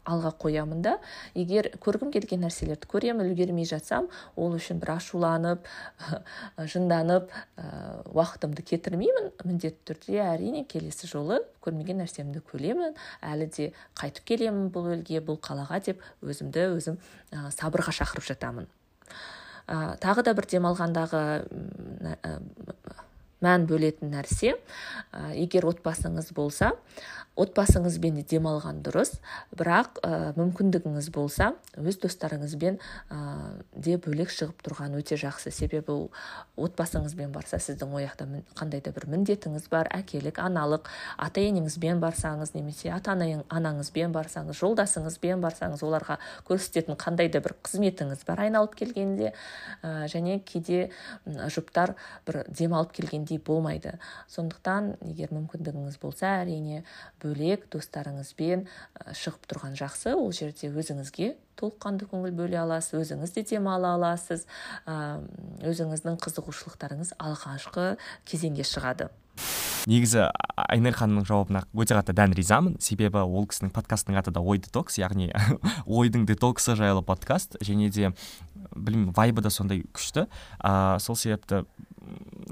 алға 0.09 0.33
қоямын 0.41 0.81
да. 0.83 0.93
Егер 1.35 1.69
көргім 1.83 2.11
келген 2.13 2.43
нәрселерді 2.43 2.89
көремін 2.91 3.29
үлгермей 3.29 3.67
жатсам 3.67 4.09
ол 4.35 4.55
үшін 4.57 4.81
бір 4.81 4.95
ашуланып 4.97 5.67
жынданып 6.73 7.31
ә, 7.31 7.67
уақытымды 8.11 8.65
кетірмеймін. 8.67 9.31
Міндетті 9.43 9.93
түрде 9.93 10.19
әрине 10.25 10.65
келесі 10.67 11.07
жолы 11.11 11.41
көрмеген 11.63 12.03
нәрсемді 12.03 12.43
көремін. 12.51 12.97
Әлі 13.23 13.49
де 13.55 13.71
қайтып 13.99 14.27
келемін 14.33 14.69
бұл 14.73 14.91
елге 14.97 15.23
бұл 15.23 15.39
қалаға 15.43 15.79
деп 15.87 16.03
өзімді 16.21 16.67
өзім 16.75 16.99
ә, 17.31 17.47
сабырға 17.55 17.95
шақырып 17.95 18.27
жатамын. 18.33 18.67
Ә, 19.67 19.95
тағы 20.03 20.27
да 20.27 20.35
бір 20.35 20.49
демалғандағы 20.51 21.23
мән 23.43 23.67
бөлетін 23.67 24.13
нәрсе 24.13 24.55
егер 25.35 25.67
отбасыңыз 25.67 26.31
болса 26.35 26.73
отбасыңызбен 27.39 28.19
де 28.19 28.23
демалған 28.35 28.83
дұрыс. 28.85 29.15
Бірақ 29.57 29.99
ә, 30.05 30.33
мүмкіндігіңіз 30.37 31.09
болса 31.13 31.53
өз 31.81 31.97
достарыңызбен 32.03 32.77
ә, 33.09 33.19
де 33.73 33.97
бөлек 33.97 34.29
шығып 34.33 34.61
тұрған 34.65 34.93
өте 34.99 35.17
жақсы. 35.17 35.49
Себебі 35.53 36.11
отбасыңызбен 36.61 37.33
барса 37.33 37.57
сіздің 37.57 37.95
ол 37.97 38.05
қандай 38.53 38.83
да 38.85 38.93
бір 38.93 39.07
міндетіңіз 39.15 39.65
бар. 39.71 39.89
Әкелік 39.93 40.37
аналық 40.43 40.89
ата 41.17 41.41
енеңізбен 41.41 42.01
барсаңыз 42.03 42.53
немесе 42.53 42.91
ата 42.93 43.15
анаңызбен 43.17 44.13
барсаңыз 44.13 44.61
жолдасыңызбен 44.61 45.41
барсаңыз 45.41 45.81
оларға 45.85 46.19
көрсететін 46.45 46.99
қандай 47.01 47.31
да 47.33 47.41
бір 47.41 47.57
қызметіңіз 47.65 48.27
бар 48.27 48.45
айналып 48.45 48.77
келгенде. 48.77 49.33
Ә, 49.81 50.05
және 50.05 50.37
кейде 50.45 50.91
жұптар 51.25 51.95
бір 52.27 52.43
демалып 52.49 52.93
келгендей 52.93 53.41
болмайды. 53.41 53.97
Сондықтан 54.29 54.93
егер 55.09 55.33
мүмкіндігіңіз 55.33 55.97
болса 56.01 56.37
әрине 56.43 56.83
бөлек 57.23 57.65
достарыңызбен 57.73 58.67
шығып 59.15 59.49
тұрған 59.49 59.79
жақсы. 59.79 60.13
Ол 60.13 60.31
жерде 60.35 60.69
өзіңізге 60.69 61.33
толыққанды 61.59 62.07
көңіл 62.11 62.35
бөле 62.37 62.59
аласыз 62.61 62.99
өзіңіз 63.01 63.35
де 63.35 63.45
демала 63.53 63.95
аласыз. 63.97 64.45
Өзіңіздің 64.85 66.19
қызығушылықтарыңыз 66.23 67.15
алғашқы 67.23 67.93
кезеңге 68.29 68.67
шығады. 68.67 69.09
Негізі 69.89 70.29
айнель 70.55 70.95
ханымның 70.95 71.25
жауабына 71.27 71.63
өте 71.75 71.97
қатты 71.97 72.15
дән 72.15 72.35
ризамын. 72.37 72.77
Себебі 72.79 73.23
ол 73.25 73.47
кісінің 73.49 73.73
подкастының 73.75 74.19
аты 74.21 74.31
да 74.31 74.39
ой 74.39 74.61
детокс 74.63 74.99
яғни 75.01 75.31
ойдың 75.85 76.23
детоксы 76.29 76.77
жайлы 76.79 77.03
подкаст. 77.03 77.57
Және 77.59 77.89
де 77.91 78.13
білмеймін 78.75 79.11
вайбы 79.17 79.43
да 79.43 79.51
сондай 79.51 79.83
күшті. 79.91 80.29
Ә, 80.63 80.99
сол 81.03 81.19
себепті 81.19 81.65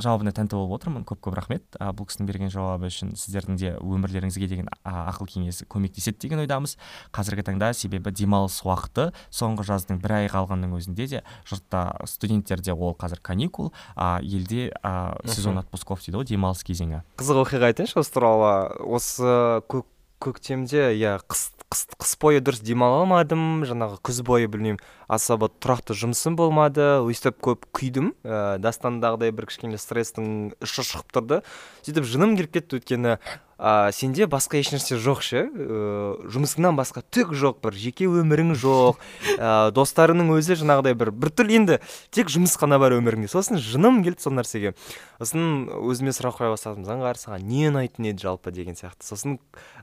жауабына 0.01 0.31
тәнті 0.35 0.55
болып 0.57 0.79
отырмын. 0.79 1.03
Көп 1.07 1.21
көп 1.27 1.35
рахмет. 1.37 1.63
Ә, 1.77 1.91
бұл 1.95 2.07
кісінің 2.09 2.27
берген 2.29 2.51
жауабы 2.53 2.89
үшін 2.91 3.13
сіздердің 3.19 3.59
де 3.59 3.73
өмірлеріңізге 3.79 4.49
деген 4.49 4.69
ақыл 4.83 5.29
кеңесі 5.29 5.67
көмектеседі 5.71 6.23
деген 6.25 6.43
ойдамыз. 6.43 6.77
Қазіргі 7.15 7.45
таңда 7.47 7.71
себебі 7.77 8.13
демалыс 8.15 8.61
уақыты. 8.65 9.11
Соңғы 9.29 9.67
жаздың 9.69 10.01
бір 10.01 10.17
ай 10.21 10.31
қалғанның 10.31 10.75
өзінде 10.79 11.07
де 11.11 11.23
жұртта 11.49 11.85
студенттерде 12.09 12.73
ол 12.73 12.95
қазір 12.95 13.21
каникул. 13.21 13.73
А 13.95 14.19
елде 14.23 14.71
ә, 14.81 15.15
сезон 15.27 15.61
отпусков 15.61 16.03
дейді 16.05 16.21
ғой 16.21 16.29
демалыс 16.33 16.63
кезеңі. 16.67 17.03
Қызық 17.21 17.45
оқиға 17.45 17.71
айтайыншы 17.71 17.99
осы 18.01 18.15
туралы. 18.15 18.53
Осы 18.81 19.61
көк 19.67 19.89
көктемде 20.21 20.91
иә 20.93 21.17
қыс 21.25 21.49
қыс, 21.71 21.85
қыс 21.95 22.17
бойы 22.19 22.41
дұрыс 22.43 22.59
демала 22.67 23.01
алмадым 23.05 23.63
жаңағы 23.67 24.01
күз 24.03 24.19
бойы 24.27 24.49
білмеймін 24.51 24.81
особо 25.07 25.47
тұрақты 25.63 25.95
жұмысым 25.95 26.35
болмады 26.39 26.99
өйстіп 27.05 27.39
көп 27.47 27.63
күйдім 27.77 28.11
ә, 28.23 28.57
дастандағыдай 28.59 29.31
бір 29.35 29.47
кішкене 29.47 29.79
стресстің 29.79 30.51
ұшы 30.59 30.83
шығып 30.89 31.15
тұрды. 31.15 31.41
сөйтіп 31.87 32.07
жыным 32.11 32.35
келіп 32.35 32.57
кетті 32.57 32.81
өйткені. 32.81 33.17
Ә, 33.61 33.91
сенде 33.93 34.25
басқа 34.25 34.57
ешнәрсе 34.57 34.97
жоқ 34.97 35.21
ше? 35.21 35.43
Ә, 35.45 36.29
жұмысыңнан 36.33 36.77
басқа 36.79 37.03
түк 37.13 37.35
жоқ 37.37 37.61
бір 37.61 37.77
жеке 37.77 38.07
өмірің 38.09 38.55
жоқ. 38.57 38.97
Ә, 39.37 39.69
достарыңның 39.75 40.33
өзі 40.33 40.57
жаңағыдай 40.59 40.97
бір 40.97 41.13
біртүрлі 41.13 41.59
енді 41.61 41.79
тек 42.09 42.31
жұмыс 42.33 42.57
қана 42.57 42.81
бар 42.81 42.97
өміріңде. 42.97 43.29
Сосын 43.31 43.61
жыным 43.61 44.01
келді 44.05 44.25
сол 44.25 44.33
нәрсеге. 44.37 44.73
Сосын 45.21 45.69
өзіме 45.77 46.15
сұрақ 46.17 46.41
қоя 46.41 46.55
бастадым. 46.55 46.87
Заңғар 46.89 47.21
саған 47.21 47.45
не 47.45 47.67
ұнайтын 47.69 48.09
еді 48.11 48.25
жалпы? 48.25 48.51
деген 48.51 48.75
сияқты. 48.75 49.05
Сосын 49.05 49.37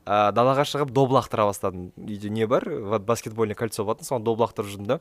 ә, 0.04 0.32
далаға 0.34 0.66
шығып 0.68 0.92
доп 0.94 1.14
лақтыра 1.14 1.46
бастадым. 1.48 1.92
Үйде 1.96 2.30
не 2.30 2.46
бар? 2.46 2.66
Вот 2.68 3.06
баскетбольный 3.08 3.56
кольцо 3.58 3.84
болатын. 3.84 4.08
Соған 4.08 4.26
доп 4.26 4.42
лақтырып 4.42 4.72
жүрдім 4.72 4.90
да. 4.90 5.00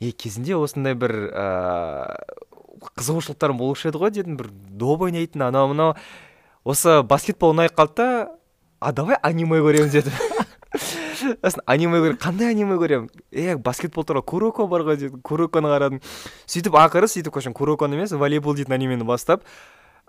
Е 0.00 0.12
кезінде 0.12 0.56
осындай 0.56 0.94
бір 0.98 1.14
ыыы 1.30 2.48
қызығушылықтарым 2.96 3.58
болушы 3.60 3.90
еді 3.90 4.00
ғой 4.00 4.12
дедім. 4.14 4.38
Бір 4.40 4.50
доп 4.50 5.04
ойнайтын 5.08 5.44
анау 5.48 5.72
мынау 5.72 5.96
осы 6.70 7.00
баскетбол 7.02 7.54
ұнай 7.54 7.70
қалды 7.72 7.98
да 7.98 8.08
а 8.80 8.92
давай 8.92 9.18
аниме 9.22 9.60
көреміз 9.64 9.92
дедім 9.96 10.12
сосын 11.20 11.64
аниме 11.66 12.00
көрем 12.04 12.20
қандай 12.20 12.54
аниме 12.54 12.78
көремін? 12.80 13.10
Е 13.32 13.56
баскетбол 13.56 14.06
туралы 14.06 14.24
куроко 14.26 14.66
бар 14.70 14.86
ғой 14.86 15.00
дедім 15.00 15.20
куроконы 15.26 15.72
қарадым. 15.72 16.00
Сөйтіп 16.46 16.78
ақыры 16.80 17.10
сөйтіп 17.10 17.34
короче 17.34 17.52
куроконы 17.56 17.98
емес 17.98 18.14
волейбол 18.14 18.56
дейтін 18.56 18.78
анимені 18.78 19.04
бастап 19.04 19.44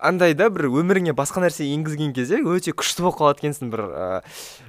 андай 0.01 0.33
да 0.33 0.49
бір 0.49 0.67
өміріңе 0.71 1.13
басқа 1.17 1.43
нәрсе 1.43 1.67
енгізген 1.75 2.13
кезде 2.15 2.39
өте 2.41 2.73
күшті 2.73 3.05
болып 3.05 3.19
қалады 3.19 3.43
екенсің 3.43 3.69
бір 3.73 3.83
ә, 3.85 4.07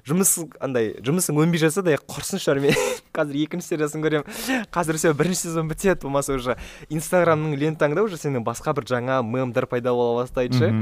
жұмыс 0.08 0.34
андай 0.60 0.92
жұмысың 1.04 1.40
өнбей 1.40 1.62
жатса 1.62 1.82
да 1.84 1.96
құрсын 1.96 2.60
мен 2.60 2.76
қазір 3.16 3.38
екінші 3.46 3.72
сериясын 3.72 4.04
көремін. 4.04 4.28
Қазір 4.72 5.00
все 5.00 5.12
бірінші 5.16 5.48
сезон 5.48 5.68
бітеді 5.68 6.02
болмаса 6.02 6.34
уже. 6.36 6.56
Инстаграмның 6.90 7.56
лентаңда 7.56 8.04
уже 8.04 8.20
сенің 8.20 8.44
басқа 8.44 8.74
бір 8.76 8.88
жаңа 8.88 9.22
мемдар 9.22 9.66
пайда 9.66 9.92
бола 9.92 10.22
бастайды 10.22 10.58
ше. 10.58 10.72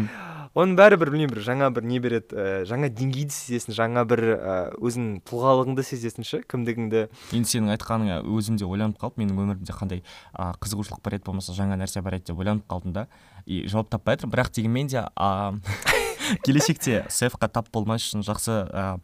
Оның 0.58 0.74
бәрі 0.78 0.98
бір 0.98 1.10
білмеймін 1.12 1.34
бір 1.34 1.42
жаңа 1.46 1.68
бір 1.74 1.84
не 1.86 2.00
береді 2.02 2.34
ә, 2.34 2.46
жаңа 2.66 2.88
деңгейді 2.90 3.34
сезесің 3.34 3.76
жаңа 3.76 4.02
бір 4.08 4.22
ә, 4.34 4.54
өзіңнің 4.82 5.20
тұлғалығыңды 5.28 5.84
сезесің 5.86 6.26
ше 6.26 6.40
кімдігіңді? 6.50 7.04
Енді 7.36 7.52
сенің 7.52 7.70
айтқаныңа 7.76 8.18
өзім 8.26 8.58
де 8.58 8.66
ойланып 8.66 8.98
қалып 8.98 9.20
менің 9.22 9.38
өмірімде 9.38 9.76
қандай 9.76 10.02
ә, 10.34 10.50
қызығушылық 10.58 11.04
бар 11.04 11.18
еді 11.20 11.28
болмаса 11.28 11.54
жаңа 11.54 11.78
нәрсе 11.78 12.02
бар 12.02 12.18
еді 12.18 12.32
деп 12.32 12.42
ойланып 12.42 12.66
қалдым 12.66 12.96
да. 12.96 13.06
И 13.46 13.62
жауап 13.70 13.92
таппай 13.94 14.18
жатырмын 14.18 14.34
бірақ 14.34 14.52
дегенмен 14.58 14.90
де 14.90 15.04
ә, 15.06 15.54
келешекте 16.46 17.04
сэфқа 17.08 17.48
тап 17.48 17.70
болмас 17.70 18.08
үшін 18.08 18.26
жақсы 18.26 18.58
ә, 18.66 18.98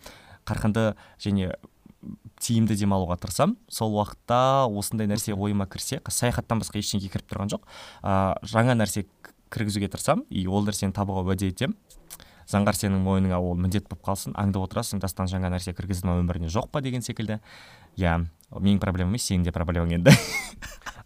қарқынды 0.50 0.96
және 1.22 1.54
тиімді 2.42 2.76
демалуға 2.78 3.16
тырысамын. 3.22 3.56
Сол 3.72 3.94
уақытта 3.96 4.66
осындай 4.68 5.09
нәрсе 5.11 5.35
ойыма 5.35 5.66
кірсе 5.70 6.02
саяхаттан 6.04 6.61
басқа 6.61 6.78
ештеңе 6.82 7.09
кіріп 7.11 7.30
тұрған 7.30 7.54
жоқ. 7.54 7.64
Ә, 8.02 8.37
жаңа 8.46 8.76
нәрсе 8.76 9.06
кіргізуге 9.57 9.88
тырысамын. 9.90 10.27
И 10.31 10.47
ол 10.47 10.69
нәрсені 10.69 10.95
табуға 10.97 11.25
уәде 11.27 11.51
етемін. 11.51 11.75
Заңғар 12.47 12.77
сенің 12.79 13.03
мойныңа 13.03 13.40
ол 13.42 13.57
міндет 13.59 13.88
болып 13.90 14.05
қалсын. 14.07 14.37
Аңдып 14.38 14.69
отырасың 14.69 15.01
дастан 15.03 15.27
жаңа 15.27 15.51
нәрсе 15.51 15.75
кіргізді 15.75 16.07
ма 16.07 16.21
өміріне 16.21 16.51
жоқ 16.53 16.69
па 16.71 16.83
деген 16.85 17.03
секілді. 17.03 17.40
Иә 17.99 18.21
менің 18.55 18.79
проблемам 18.79 19.16
емес 19.16 19.27
сенің 19.27 19.49
де 19.49 19.55
проблемаң 19.57 19.97
енді. 19.99 20.14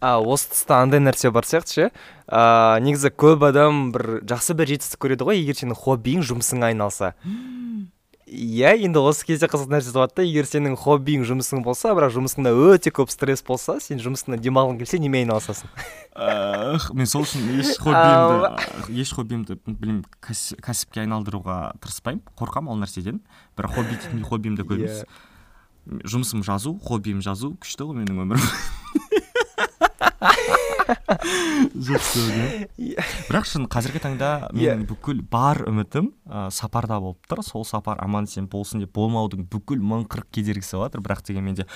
А 0.01 0.15
осы 0.17 0.49
тұста 0.49 0.79
андай 0.81 0.97
нәрсе 0.97 1.29
бар 1.29 1.45
сияқты 1.45 1.73
ше. 1.73 1.87
Ыыы 2.25 2.81
негізі 2.81 3.11
көп 3.13 3.43
адам 3.45 3.91
бір 3.93 4.23
жақсы 4.25 4.55
бір 4.57 4.71
жетістік 4.73 5.01
көреді 5.05 5.27
ғой 5.27 5.41
егер 5.43 5.59
сенің 5.59 5.77
хоббиің 5.77 6.23
жұмысыңа 6.25 6.71
айналса. 6.71 7.11
Иә 8.31 8.77
енді 8.79 9.01
осы 9.03 9.25
кезде 9.27 9.47
қызық 9.51 9.67
нәрсе 9.73 9.91
туады 9.91 10.15
да 10.15 10.23
егер 10.23 10.47
сенің 10.47 10.77
хоббиің 10.79 11.25
жұмысың 11.27 11.63
болса 11.65 11.91
бірақ 11.97 12.13
жұмысыңда 12.15 12.53
өте 12.71 12.93
көп 12.95 13.11
стресс 13.11 13.43
болса 13.43 13.75
сен 13.83 13.99
жұмысыңнан 13.99 14.39
демалғың 14.39 14.79
келсе 14.79 14.99
немен 15.03 15.25
айналысасың? 15.25 15.67
Мен 16.95 17.09
сол 17.11 17.25
үшін 17.27 17.49
еш 17.59 17.75
хоббиімді 17.83 19.01
еш 19.03 19.11
хоббиімді 19.17 19.59
білмеймін 19.67 20.05
кәсіпке 20.23 21.03
айналдыруға 21.03 21.75
тырыспаймын 21.83 22.23
қорқамын 22.39 22.71
ол 22.71 22.79
нәрседен. 22.79 23.19
Бірақ 23.59 23.75
хобби 23.75 23.97
дейтін 23.97 24.23
хоббиімді 24.29 24.67
көріңіз 24.69 25.03
иә. 25.03 25.09
жұмысым 26.07 26.45
жазу 26.47 26.77
хоббиім 26.87 27.19
жазу 27.25 27.57
күшті 27.59 27.89
ғой 27.89 27.99
менің 27.99 28.23
өмірім. 28.23 28.47
бірақ 33.29 33.45
шын 33.47 33.67
қазіргі 33.71 34.01
таңда 34.03 34.29
менің 34.55 34.85
бүкіл 34.89 35.21
бар 35.31 35.63
үмітім 35.69 36.11
ә, 36.27 36.49
сапарда 36.51 36.99
болып 37.01 37.21
тұр. 37.29 37.43
Сол 37.45 37.65
сапар 37.67 38.01
аман 38.03 38.27
есен 38.29 38.47
болсын 38.51 38.83
деп 38.83 38.93
болмаудың 38.95 39.45
бүкіл 39.51 39.81
мың 39.81 40.07
қырық 40.11 40.27
кедергісі 40.35 40.79
жатыр 40.81 41.03
бірақ 41.05 41.23
дегенмен 41.27 41.55
де 41.61 41.67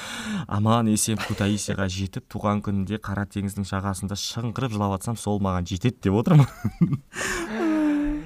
аман 0.48 0.90
есен 0.92 1.20
кутаисиға 1.22 1.88
жетіп 1.92 2.28
туған 2.32 2.64
күнінде 2.66 3.00
қара 3.04 3.28
теңіздің 3.30 3.68
жағасында 3.72 4.16
шыңғырып 4.20 4.76
жылап 4.76 4.98
жатсам 4.98 5.20
сол 5.20 5.40
маған 5.44 5.68
жетеді 5.70 6.10
деп 6.10 6.20
отырмын. 6.22 6.50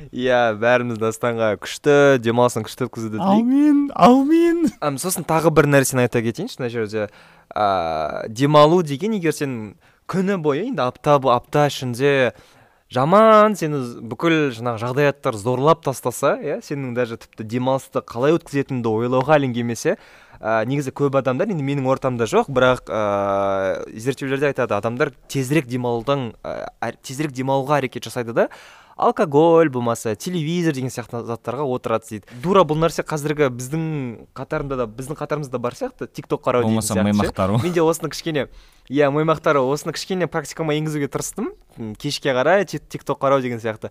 Иә 0.10 0.56
бәріміз 0.58 0.98
дастанға 0.98 1.52
күшті 1.62 2.18
демалысын 2.24 2.64
күшті 2.66 2.88
өткізуді 2.88 3.20
әумин 3.22 3.84
әумин 3.94 4.64
сосын 4.98 5.22
тағы 5.30 5.52
бір 5.54 5.68
нәрсені 5.70 6.08
айта 6.08 6.24
кетейінші 6.26 6.58
мына 6.58 6.70
жерде 6.74 7.04
ә, 7.54 8.26
демалу 8.26 8.82
деген 8.82 9.14
егер 9.20 9.38
сен 9.38 9.76
күні 10.10 10.40
бойы 10.42 10.66
енді 10.72 10.82
апта 10.88 11.20
апта 11.30 11.68
ішінде 11.70 12.32
жаман 12.90 13.54
сені 13.60 13.80
бүкіл 14.10 14.50
жаңағы 14.58 14.82
жағдаяттар 14.82 15.38
зорлап 15.38 15.84
тастаса 15.86 16.34
иә 16.42 16.58
сенің 16.66 16.96
даже 16.98 17.20
тіпті 17.22 17.46
демалысты 17.46 18.02
қалай 18.02 18.34
өткізетініңді 18.40 18.90
ойлауға 18.90 19.38
әлің 19.38 19.54
келмесе 19.54 20.00
ә, 20.42 20.66
негізі 20.66 20.96
көп 20.98 21.20
адамдар 21.22 21.54
енді 21.54 21.66
менің 21.68 21.86
ортамда 21.94 22.26
жоқ 22.32 22.50
бірақ 22.50 22.90
ә, 22.90 23.04
зерттеулерде 23.94 24.50
айтады 24.50 24.80
адамдар 24.80 25.14
тезірек 25.30 25.70
демалудың 25.70 26.32
ә, 26.42 26.96
тезірек 27.06 27.36
демалуға 27.38 27.78
әрекет 27.84 28.10
жасайды 28.10 28.34
да 28.34 28.50
алкоголь 29.00 29.70
болмаса 29.72 30.16
телевизор 30.16 30.76
деген 30.76 30.92
сияқты 30.92 31.24
заттарға 31.24 31.64
отырады 31.64 32.10
дейді. 32.10 32.40
Дура 32.44 32.66
бұл 32.68 32.82
нәрсе 32.84 33.06
қазіргі 33.08 33.48
біздің 33.56 33.84
қатарында 34.36 34.82
да 34.82 34.88
біздің 34.92 35.18
қатарымызда 35.20 35.60
бар 35.64 35.78
сияқты 35.80 36.10
тик 36.12 36.28
ток 36.28 36.44
қарау 36.46 36.68
болмаса 36.68 37.00
маймақтар 37.00 37.56
мен 37.64 37.74
де 37.74 37.82
осыны 37.82 38.12
кішкене 38.12 38.50
иә 38.90 39.08
маймақтар 39.16 39.62
осыны 39.64 39.96
кішкене 39.96 40.28
практикама 40.28 40.76
енгізуге 40.76 41.08
тырыстым. 41.08 41.54
Кешке 41.98 42.36
қарай 42.36 42.66
тик 42.68 43.04
ток 43.08 43.24
қарау 43.24 43.42
деген 43.42 43.64
сияқты. 43.64 43.90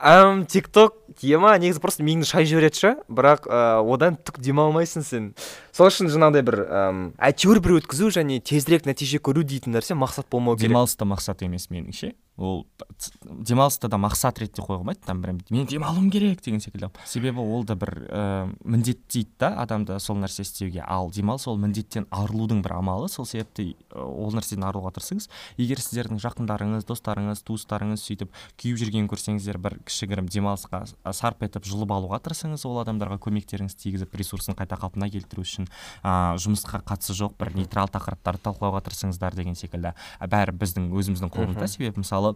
Әм 0.00 0.46
тик 0.48 0.70
ток 0.72 0.94
тема 1.20 1.52
негізі 1.60 1.82
просто 1.82 2.00
миыңды 2.06 2.24
шайып 2.24 2.48
жібереді 2.48 2.78
ше. 2.78 2.92
Бірақ 3.12 3.44
ә, 3.44 3.82
одан 3.84 4.14
түк 4.16 4.38
демалмайсың 4.40 5.04
сен. 5.04 5.26
Сол 5.76 5.90
үшін 5.90 6.08
жаңағыдай 6.08 6.46
бір 6.46 6.56
әйтеуір 7.20 7.60
бір 7.60 7.74
өткізу 7.82 8.08
және 8.16 8.38
тезірек 8.40 8.88
нәтиже 8.88 9.20
көру 9.20 9.44
дейтін 9.44 9.76
нәрсе 9.76 9.92
мақсат 9.92 10.24
болмау 10.32 10.56
керек. 10.56 10.72
Демалыс 10.72 10.96
та 10.96 11.04
мақсат 11.04 11.44
емес 11.44 11.68
меніңше. 11.68 12.14
Ол 12.36 12.66
демалысты 13.24 13.88
да 13.88 13.98
мақсат 14.00 14.38
ретінде 14.40 14.64
қоюға 14.64 14.80
болмайды 14.80 15.00
там 15.04 15.20
прям 15.22 15.40
мен 15.50 15.66
демалуым 15.66 16.10
керек 16.10 16.40
деген 16.40 16.60
секілді. 16.60 16.88
Себебі 17.04 17.40
ол 17.40 17.64
да 17.64 17.74
бір 17.76 17.90
ә, 18.08 18.54
міндеттейді 18.64 19.28
да 19.38 19.50
адамды 19.60 19.98
сол 20.00 20.16
нәрсе 20.16 20.42
істеуге. 20.46 20.80
Ал 20.86 21.10
демалыс 21.10 21.46
ол 21.50 21.58
міндеттен 21.60 22.06
арылудың 22.10 22.62
бір 22.64 22.78
амалы. 22.78 23.08
Сол 23.12 23.26
себепті 23.26 23.76
ол 23.92 24.32
нәрседен 24.32 24.64
арылуға 24.64 24.94
тырысыңыз. 24.96 25.28
Егер 25.60 25.82
сіздердің 25.84 26.20
жақындарыңыз 26.24 26.88
достарыңыз 26.88 27.44
туыстарыңыз 27.44 28.06
сөйтіп 28.08 28.32
күйіп 28.56 28.80
жүргенін 28.80 29.10
көрсеңіздер 29.12 29.60
бір 29.60 29.76
кішігірім 29.84 30.30
демалысқа 30.32 30.86
сарп 31.12 31.44
етіп 31.44 31.68
жұлып 31.68 31.92
алуға 31.92 32.22
тырысыңыз. 32.24 32.64
Ол 32.64 32.80
адамдарға 32.86 33.20
көмектеріңіз 33.20 33.76
тигізіп 33.76 34.16
ресурсын 34.16 34.56
қайта 34.56 34.80
қалпына 34.80 35.10
келтіру 35.12 35.44
үшін 35.44 35.68
ә, 36.00 36.36
жұмысқа 36.40 36.80
қатысы 36.88 37.12
жоқ 37.20 37.36
бір 37.40 37.52
нейтрал 37.58 37.92
тақырыптарды 37.92 38.44
талқылауға 38.48 38.84
тырысыңыздар 38.88 39.36
деген 39.36 39.58
секілді. 39.58 39.92
Бәрі 40.20 40.56
біздің 40.56 40.90
өзіміздің 40.94 41.32
қолымызда. 41.34 41.68
Себебі 41.68 42.04
мысалы 42.04 42.29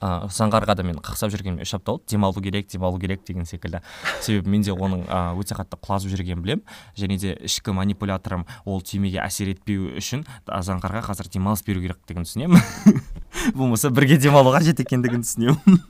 ә, 0.00 0.28
заңғарға 0.32 0.76
да 0.78 0.86
мен 0.86 1.00
қақсап 1.04 1.32
жүргеніме 1.34 1.66
үш 1.66 1.74
апта 1.76 1.94
болды. 1.94 2.06
Демалу 2.12 2.42
керек 2.42 2.68
демалу 2.72 3.00
керек 3.00 3.24
деген 3.26 3.46
секілді. 3.48 3.82
Себебі 4.20 4.50
менде 4.50 4.74
оның 4.74 5.04
ә, 5.06 5.20
өте 5.38 5.56
қатты 5.58 5.78
құлазып 5.80 6.14
жүргенін 6.14 6.42
білемін. 6.44 6.64
Және 6.96 7.18
де 7.22 7.34
ішкі 7.46 7.74
манипуляторым 7.76 8.46
ол 8.64 8.82
түймеге 8.82 9.22
әсер 9.24 9.52
етпеу 9.54 9.92
үшін 10.00 10.26
заңғарға 10.46 11.04
қазір 11.10 11.30
демалыс 11.32 11.64
беру 11.66 11.84
керек 11.84 12.02
деген 12.08 12.26
түсінемін. 12.28 12.62
Болмаса 13.54 13.90
бірге 13.90 14.18
демалу 14.18 14.54
қажет 14.54 14.82
екендігін 14.82 15.24
түсінемін. 15.26 15.80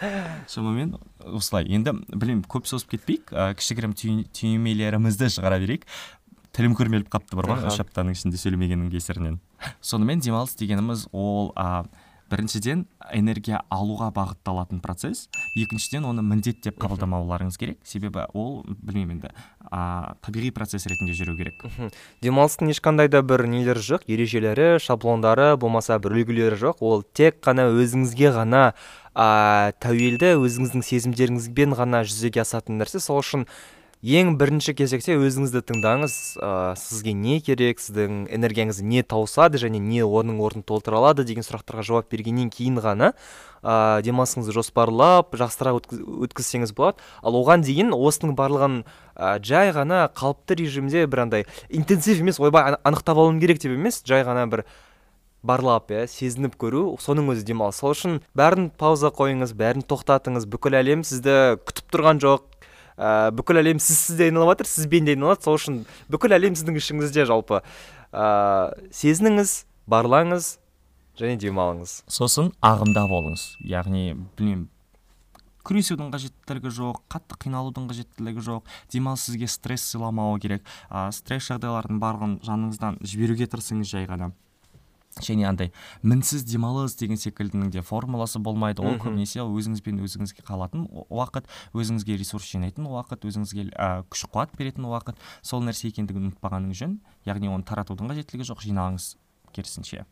Шамамен 0.48 0.94
осылай. 1.20 1.66
Енді 1.68 1.92
білмеймін 2.08 2.46
көп 2.48 2.68
созып 2.70 2.94
кетпейік. 2.96 3.34
Ә, 3.34 3.52
кішігірім 3.58 3.92
түймелерімізді 4.32 5.28
шығара 5.36 5.60
берейік. 5.60 5.84
Тілім 6.56 6.74
күрмеліп 6.78 7.10
қалыпты 7.12 7.36
бар 7.38 7.50
ғой 7.52 7.66
үш 7.68 7.78
аптаның 7.84 8.16
ішінде 8.16 8.40
сөйлемегеннің 8.40 8.88
кесірінен. 8.90 9.36
Сонымен 9.84 10.22
демалыс 10.24 10.56
дегеніміз 10.58 11.06
ол 11.12 11.52
ә, 11.54 11.84
біріншіден 12.30 12.84
энергия 13.12 13.62
алуға 13.72 14.10
бағытталатын 14.14 14.80
процесс. 14.84 15.28
Екіншіден 15.58 16.06
оны 16.08 16.22
міндет 16.22 16.60
деп 16.64 16.78
қабылдамауларыңыз 16.82 17.58
керек. 17.58 17.80
Себебі 17.84 18.26
ол 18.32 18.62
білмеймін 18.68 19.18
енді 19.18 19.32
ә, 19.70 20.14
табиғи 20.22 20.52
процесс 20.54 20.86
ретінде 20.86 21.16
жүру 21.18 21.34
керек. 21.38 21.64
Демалыстың 22.22 22.70
ешқандай 22.70 23.10
да 23.10 23.22
бір 23.26 23.46
нелері 23.50 23.82
жоқ 23.82 24.06
ережелері 24.06 24.78
шаблондары 24.82 25.56
болмаса 25.60 25.98
бір 25.98 26.20
үлгілері 26.20 26.60
жоқ. 26.60 26.80
Ол 26.80 27.02
тек 27.02 27.42
қана 27.42 27.68
өзіңізге 27.74 28.32
ғана 28.38 28.62
ә, 29.14 29.72
тәуелді 29.82 30.36
өзіңіздің 30.38 30.86
сезімдеріңізбен 30.86 31.76
ғана 31.78 32.04
жүзеге 32.06 32.44
асатын 32.46 32.78
нәрсе. 32.80 33.02
Сол 33.02 33.24
үшін 33.24 33.46
ең 34.00 34.38
бірінші 34.40 34.72
кезекте 34.72 35.12
өзіңізді 35.20 35.60
тыңдаңыз 35.68 36.14
ә, 36.40 36.72
сізге 36.80 37.12
не 37.12 37.36
керек 37.44 37.82
сіздің 37.84 38.30
энергияңыз 38.32 38.80
не 38.80 39.02
тауысады 39.04 39.60
және 39.60 39.76
не 39.76 40.00
оның 40.00 40.40
орнын 40.40 40.64
толтыра 40.64 40.96
алады 40.96 41.26
деген 41.28 41.44
сұрақтарға 41.44 41.84
жауап 41.84 42.08
бергеннен 42.08 42.48
кейін 42.48 42.80
ғана 42.80 43.12
ә, 43.60 44.00
демалысыңызды 44.00 44.56
жоспарлап 44.56 45.36
жақсырақ 45.36 45.92
өткізсеңіз 46.24 46.72
болады. 46.72 46.96
Ал 47.20 47.36
оған 47.36 47.60
дейін 47.60 47.92
осының 47.92 48.32
барлығын 48.40 48.78
ә, 49.20 49.36
жай 49.44 49.74
ғана 49.76 50.06
қалыпты 50.16 50.56
режимде 50.56 51.04
бір 51.04 51.26
андай 51.26 51.44
интенсив 51.68 52.24
емес 52.24 52.40
ойбай 52.40 52.78
анықтап 52.80 53.20
алуым 53.20 53.40
керек 53.40 53.60
деп 53.60 53.76
емес 53.76 54.00
жай 54.08 54.24
ғана 54.24 54.46
бір 54.48 54.64
барлап 55.44 55.92
иә 55.92 56.06
сезініп 56.08 56.56
көру 56.56 56.96
соның 57.00 57.34
өзі 57.34 57.44
демалыс. 57.52 57.80
Сол 57.80 57.92
үшін 57.92 58.22
бәрін 58.36 58.70
пауза 58.80 59.12
қойыңыз 59.12 59.52
бәрін 59.56 59.84
тоқтатыңыз 59.84 60.48
бүкіл 60.48 60.80
әлем 60.80 61.04
сізді 61.04 61.60
күтіп 61.68 61.92
тұрған 61.92 62.24
жоқ. 62.24 62.48
Ә, 63.00 63.30
бүкіл 63.32 63.62
әлем 63.62 63.80
сізсіз 63.80 64.18
де 64.20 64.28
айналып 64.28 64.52
жатыр 64.52 64.68
сізбен 64.68 65.08
де 65.08 65.16
айналады 65.16 65.46
сол 65.46 65.56
үшін 65.56 65.84
бүкіл 66.12 66.36
әлем 66.36 66.58
сіздің 66.58 66.76
ішіңізде 66.80 67.24
жалпы. 67.30 67.62
Ә, 68.12 68.26
сезініңіз 68.92 69.54
барлаңыз 69.90 70.58
және 71.20 71.40
демалыңыз. 71.40 72.02
Сосын 72.12 72.52
ағымда 72.60 73.06
болыңыз. 73.08 73.54
Яғни 73.64 74.12
білмеймін 74.36 74.68
күресудің 75.66 76.08
қажеттілігі 76.10 76.70
жоқ 76.72 77.02
қатты 77.12 77.36
қиналудың 77.44 77.88
қажеттілігі 77.90 78.44
жоқ. 78.46 78.68
Демалыс 78.92 79.26
сізге 79.28 79.46
стресс 79.50 79.84
сыйламауы 79.92 80.40
керек. 80.42 80.64
Ә, 80.88 81.10
стресс 81.14 81.50
жағдайлардың 81.50 82.00
барлығын 82.02 82.38
жаныңыздан 82.46 82.98
жіберуге 83.04 83.46
тырысыңыз 83.50 83.92
жай 83.92 84.08
ғана. 84.10 84.32
Және 85.18 85.48
андай 85.48 85.72
мінсіз 86.06 86.44
демалыс 86.46 86.94
деген 87.00 87.18
секілдінің 87.18 87.72
де 87.74 87.82
формуласы 87.82 88.38
болмайды. 88.38 88.82
Ол 88.82 88.98
көбінесе 89.02 89.42
өзіңізбен 89.42 89.98
өзіңізге 90.06 90.44
қалатын 90.46 90.86
уақыт 91.10 91.50
өзіңізге 91.74 92.18
ресурс 92.20 92.46
жинайтын 92.52 92.86
уақыт 92.86 93.26
өзіңізге 93.26 93.70
ә, 93.74 94.04
күш 94.06 94.28
қуат 94.30 94.54
беретін 94.58 94.86
уақыт. 94.86 95.18
Сол 95.42 95.64
нәрсе 95.66 95.90
екендігін 95.90 96.30
ұмытпағаныңыз 96.30 96.84
жөн 96.84 97.00
яғни 97.26 97.50
оны 97.50 97.66
таратудың 97.66 98.12
қажеттілігі 98.12 98.46
жоқ 98.52 98.62
жинаңыз 98.68 99.16
керісінше. 99.50 100.04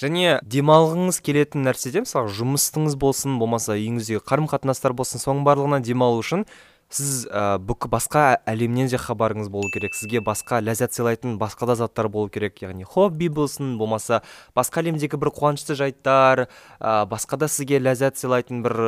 Және 0.00 0.40
демалғыңыз 0.42 1.20
келетін 1.22 1.66
нәрседе 1.68 2.02
мысалы 2.02 2.32
жұмысыңыз 2.34 2.96
болсын 2.98 3.38
болмаса 3.38 3.76
үйіңіздегі 3.78 4.24
қарым 4.26 4.48
қатынастар 4.50 4.96
болсын 4.96 5.22
соның 5.22 5.46
барлығынан 5.46 5.86
демалу 5.86 6.18
үшін 6.18 6.42
сіз 6.92 7.26
ә, 7.26 7.58
басқа 7.58 8.38
әлемнен 8.46 8.88
де 8.90 8.98
хабарыңыз 9.00 9.48
болу 9.50 9.70
керек. 9.72 9.94
Сізге 9.94 10.20
басқа 10.24 10.60
ләззат 10.62 10.94
сыйлайтын 10.94 11.36
басқа 11.38 11.66
да 11.66 11.76
заттар 11.76 12.08
болу 12.08 12.28
керек. 12.28 12.62
Яғни 12.62 12.84
хобби 12.84 13.28
болсын 13.28 13.76
болмаса 13.78 14.22
басқа 14.56 14.84
әлемдегі 14.84 15.18
бір 15.18 15.32
қуанышты 15.34 15.74
жайттар 15.74 16.46
ә, 16.78 17.06
басқа 17.10 17.36
да 17.42 17.48
сізге 17.48 17.82
ләззат 17.82 18.20
сыйлайтын 18.20 18.62
бір 18.62 18.78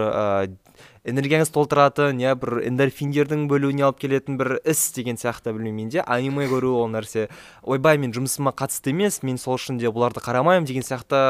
энергияңыз 1.09 1.51
толтыратын 1.55 2.21
иә 2.23 2.35
бір 2.38 2.61
эндорфиндердің 2.68 3.47
бөлуіне 3.51 3.87
алып 3.87 4.03
келетін 4.03 4.37
бір 4.40 4.59
іс 4.68 4.90
деген 4.97 5.16
сияқты 5.21 5.55
білмеймін 5.57 5.88
менде 5.88 6.03
аниме 6.05 6.49
көру 6.51 6.75
ол 6.83 6.90
нәрсе. 6.92 7.29
Ойбай 7.62 7.99
мен 7.99 8.12
жұмысыма 8.12 8.53
қатысты 8.53 8.92
емес 8.92 9.23
мен 9.23 9.38
сол 9.40 9.57
үшін 9.57 9.81
де 9.81 9.88
бұларды 9.88 10.23
қарамаймын 10.25 10.68
деген 10.68 10.85
сияқты 10.87 11.23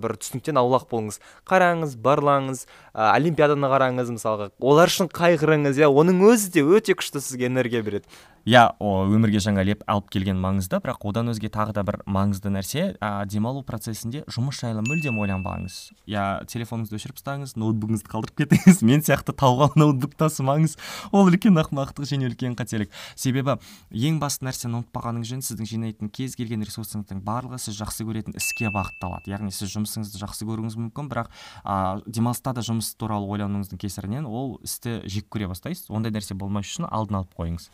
бір 0.00 0.16
түсініктен 0.22 0.60
аулақ 0.60 0.88
болыңыз. 0.90 1.20
Қараңыз 1.48 1.98
барлаңыз 2.00 2.64
ә, 2.94 3.12
олимпиаданы 3.14 3.68
қараңыз 3.68 4.14
мысалға. 4.16 4.50
Олар 4.60 4.88
үшін 4.88 5.12
қайғырыңыз 5.12 5.78
иә 5.82 5.92
оның 5.92 6.24
өзі 6.32 6.52
де 6.56 6.64
өте 6.64 6.96
күшті 6.98 7.20
сізге 7.20 7.50
энергия 7.52 7.82
береді. 7.82 8.08
Иә 8.48 8.62
өмірге 8.80 9.42
жаңа 9.44 9.60
леп 9.66 9.82
алып 9.90 10.08
келген 10.14 10.38
маңызды 10.40 10.78
бірақ 10.80 11.02
одан 11.10 11.28
өзге 11.34 11.50
тағы 11.52 11.74
да 11.76 11.82
бір 11.84 11.98
маңызды 12.08 12.48
нәрсе 12.48 12.84
ә, 12.96 13.26
демалу 13.28 13.60
процесінде 13.66 14.22
жұмыс 14.32 14.62
жайлы 14.62 14.80
мүлдем 14.86 15.18
ойланбаңыз. 15.20 15.76
Иә 16.08 16.46
телефоныңызды 16.48 16.96
өшіріп 16.96 17.18
тастаңыз 17.18 17.56
ноутбугіңізді 17.60 18.08
қалдырып 18.08 18.40
кетіңіз. 18.40 18.80
Мен 18.88 19.04
сияқты 19.04 19.34
тауға 19.36 19.68
ноутбук 19.76 20.14
тасымаңыз. 20.16 20.78
Ол 21.12 21.28
үлкен 21.28 21.60
ақымақтық 21.60 22.08
және 22.08 22.30
үлкен 22.30 22.56
қателік. 22.56 22.88
Себебі 23.18 23.58
ең 23.92 24.16
басты 24.22 24.48
нәрсені 24.48 24.80
ұмытпағаныңыз 24.80 25.32
жөн 25.34 25.44
сіздің 25.44 25.68
жинайтын 25.68 26.12
кез 26.14 26.36
келген 26.38 26.64
ресурсыңыздың 26.64 27.20
барлығы 27.26 27.60
сіз 27.60 27.76
жақсы 27.82 28.06
көретін 28.08 28.38
іске 28.40 28.72
бағытталады. 28.72 29.28
Яғни 29.28 29.52
сіз 29.52 29.74
жұмысыңызды 29.76 30.22
жақсы 30.22 30.48
көруіңіз 30.48 30.78
мүмкін 30.86 31.10
бірақ 31.12 31.28
ә, 31.64 32.00
демалыста 32.06 32.56
да 32.56 32.64
жұмыс 32.64 32.94
туралы 32.96 33.28
ойлануыңыздың 33.28 33.82
кесірінен 33.84 34.28
ол 34.28 34.56
істі 34.64 35.02
жек 35.04 35.28
көре 35.28 35.50
бастайсыз. 35.52 35.90
Ондай 35.92 36.14
нәрсе 36.14 36.38
болмас 36.38 36.70
үшін 36.70 36.88
алдын 36.88 37.22
алып 37.22 37.36
қойыңыз. 37.36 37.68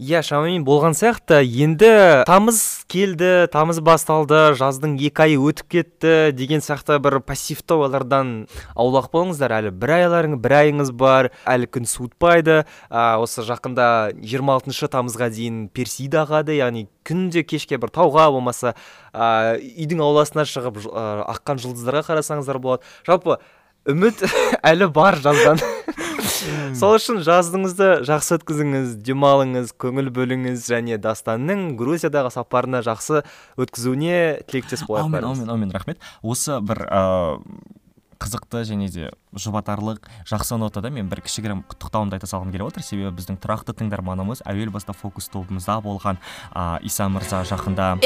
Иә 0.00 0.22
шамамен 0.24 0.62
болған 0.64 0.94
сияқты. 0.96 1.42
Енді 1.44 2.24
тамыз 2.24 2.60
келді 2.88 3.50
тамыз 3.52 3.82
басталды 3.84 4.54
жаздың 4.56 4.94
екі 4.96 5.26
айы 5.26 5.36
өтіп 5.36 5.68
кетті 5.74 6.14
деген 6.32 6.64
сияқты 6.64 6.96
бір 7.04 7.18
пассивті 7.20 7.76
ойлардан 7.84 8.30
аулақ 8.72 9.10
болыңыздар. 9.12 9.52
Әлі 9.58 9.74
бір 9.76 9.92
айларың 9.98 10.38
бір 10.40 10.56
айыңыз 10.62 10.94
бар 10.96 11.28
әлі 11.44 11.68
күн 11.68 11.88
суытпайды. 11.90 12.62
Ә, 12.88 13.20
осы 13.20 13.44
жақында 13.44 14.16
26 14.24 14.88
тамызға 14.96 15.28
дейін 15.36 15.66
персида 15.68 16.24
ағады 16.24 16.56
яғни 16.56 16.86
күнде 17.04 17.44
кешке 17.44 17.76
бір 17.76 17.92
тауға 17.92 18.30
болмаса 18.32 18.72
ә, 19.12 19.60
үйдің 19.60 20.00
ауласына 20.00 20.48
шығып 20.48 20.80
ә, 20.88 21.08
аққан 21.36 21.60
жұлдыздарға 21.60 22.06
қарасаңыздар 22.08 22.62
болады. 22.62 22.88
Жалпы 23.04 23.36
үміт 23.84 24.24
әлі 24.64 24.88
бар 24.96 25.20
жаздан. 25.20 25.60
Сол 26.78 26.96
үшін 26.96 27.20
жаздыңызды 27.26 27.88
жақсы 28.08 28.38
өткізіңіз 28.38 28.94
демалыңыз 29.06 29.74
көңіл 29.80 30.10
бөліңіз 30.16 30.66
және 30.70 30.98
дастанның 31.02 31.74
грузиядағы 31.80 32.32
сапарына 32.34 32.82
жақсы 32.86 33.22
өткізуіне 33.60 34.46
тілектес 34.50 34.86
болайық 34.88 35.10
әумин 35.10 35.30
әумин 35.30 35.54
әумин 35.54 35.74
рахмет. 35.74 36.00
Осы 36.22 36.60
бір 36.64 36.84
қызықты 38.20 38.64
және 38.68 38.88
де 38.92 39.10
жұбатарлық 39.32 40.08
жақсы 40.28 40.56
нотада 40.58 40.90
мен 40.90 41.08
бір 41.08 41.22
кішігірім 41.24 41.62
құттықтауымды 41.70 42.18
айта 42.18 42.26
салғым 42.26 42.50
келіп 42.52 42.66
отыр. 42.66 42.82
Себебі 42.82 43.12
біздің 43.16 43.38
тұрақты 43.40 43.74
тыңдарманымыз 43.78 44.42
әуел 44.48 44.72
баста 44.74 44.92
фокус 44.92 45.28
тобымызда 45.30 45.78
болған 45.84 46.18
ә, 46.50 46.80
иса 46.82 47.06
мырза 47.08 47.44
жақында 47.46 48.00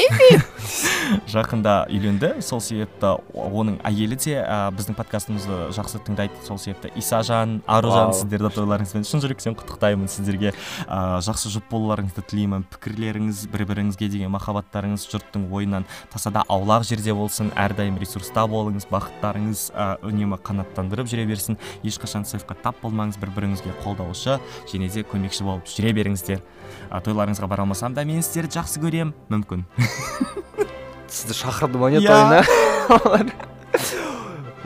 жақында 1.35 1.73
үйленді. 1.89 2.29
Сол 2.45 2.61
себепті 2.61 3.15
оның 3.33 3.79
әйелі 3.89 4.19
де 4.21 4.37
ә, 4.43 4.69
біздің 4.77 4.97
подкастымызды 4.99 5.59
жақсы 5.75 6.03
тыңдайды. 6.05 6.37
Сол 6.45 6.61
себепті 6.61 6.93
исажан 7.01 7.57
аружан 7.65 8.13
сіздерді 8.13 8.53
тойларыңызбен 8.59 9.07
шын 9.09 9.25
жүректен 9.25 9.57
құттықтаймын 9.57 10.11
сіздерге. 10.13 10.53
Ә, 10.85 11.19
жақсы 11.25 11.49
жұп 11.57 11.71
болуларыңызды 11.73 12.21
тілеймін. 12.29 12.67
Пікірлеріңіз 12.75 13.47
бір 13.49 13.65
біріңізге 13.71 14.11
деген 14.13 14.33
махаббаттарыңыз 14.37 15.09
жұрттың 15.09 15.49
ойынан 15.49 15.89
тасада 16.13 16.45
аулақ 16.47 16.85
жерде 16.85 17.17
болсын. 17.17 17.49
Әрдайым 17.57 17.97
ресурста 18.01 18.45
болыңыз 18.49 18.87
бақыттарыңыз 18.91 19.67
ә, 19.73 19.89
үнемі 20.07 20.37
қанаттандырып 20.45 21.09
жүре 21.11 21.25
берсін. 21.29 21.57
Ешқашан 21.85 22.25
цехқа 22.27 22.57
тап 22.63 22.81
болмаңыз 22.83 23.19
бір 23.21 23.33
біріңізге 23.35 23.75
қолдаушы 23.83 24.39
және 24.71 24.89
де 24.93 25.05
көмекші 25.07 25.47
болып 25.47 25.67
жүре 25.69 25.93
беріңіздер. 25.97 26.43
А, 26.89 27.01
тойларыңызға 27.01 27.49
бара 27.49 27.65
алмасам 27.65 27.93
да 27.93 28.05
мен 28.05 28.21
сіздерді 28.23 28.59
жақсы 28.59 28.81
көремін 28.83 29.13
мүмкін. 29.29 29.65
Сізді 31.07 31.37
шақырды 31.37 31.81
ма 31.81 31.91
не 31.93 32.01
тойына? 32.03 32.43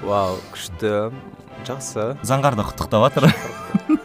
Вау 0.03 0.39
күшті. 0.53 1.11
Жақсы. 1.67 2.13
Заңғар 2.23 2.55
да 2.55 2.63
құттықтап 2.69 3.03
жатыр 3.09 3.27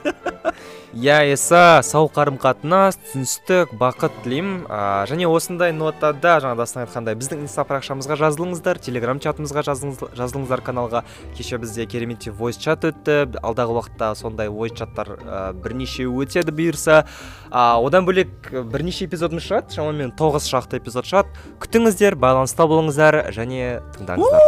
еса 1.27 1.83
сау 1.83 2.07
қарым 2.07 2.37
қатынас 2.39 2.95
түсіністік 3.01 3.73
бақыт 3.79 4.15
тілеймін. 4.23 4.67
А, 4.71 5.05
және 5.11 5.27
осындай 5.27 5.73
нотада 5.75 6.37
жаңа 6.39 6.55
дастан 6.61 6.85
айтқандай 6.85 7.17
біздің 7.19 7.43
инста 7.45 7.65
парақшамызға 7.67 8.15
жазылыңыздар 8.21 8.79
телеграм 8.79 9.19
чатымызға 9.19 9.65
жазылыңыз- 9.67 10.15
жазылыңыздар 10.15 10.63
каналға. 10.63 11.03
Кеше 11.35 11.59
бізде 11.59 11.87
керемет 11.87 12.29
войс 12.29 12.57
чат 12.57 12.85
өтті. 12.85 13.35
Алдағы 13.43 13.75
уақытта 13.75 14.15
сондай 14.15 14.49
войс 14.49 14.73
чаттар 14.73 15.19
а, 15.27 15.53
бірнешеу 15.53 16.15
өтеді 16.23 16.55
бұйырса. 16.55 17.05
А, 17.51 17.81
одан 17.83 18.07
бөлек 18.07 18.53
бірнеше 18.53 19.07
эпизодымыз 19.07 19.43
шығады. 19.43 19.75
Шамамен 19.75 20.15
тоғыз 20.15 20.47
шақты 20.47 20.79
эпизод 20.79 21.11
шығады. 21.11 21.35
Күтіңіздер 21.59 22.15
байланыста 22.15 22.69
болыңыздар 22.71 23.33
және 23.35 23.83
тыңдаңыздар. 23.99 24.41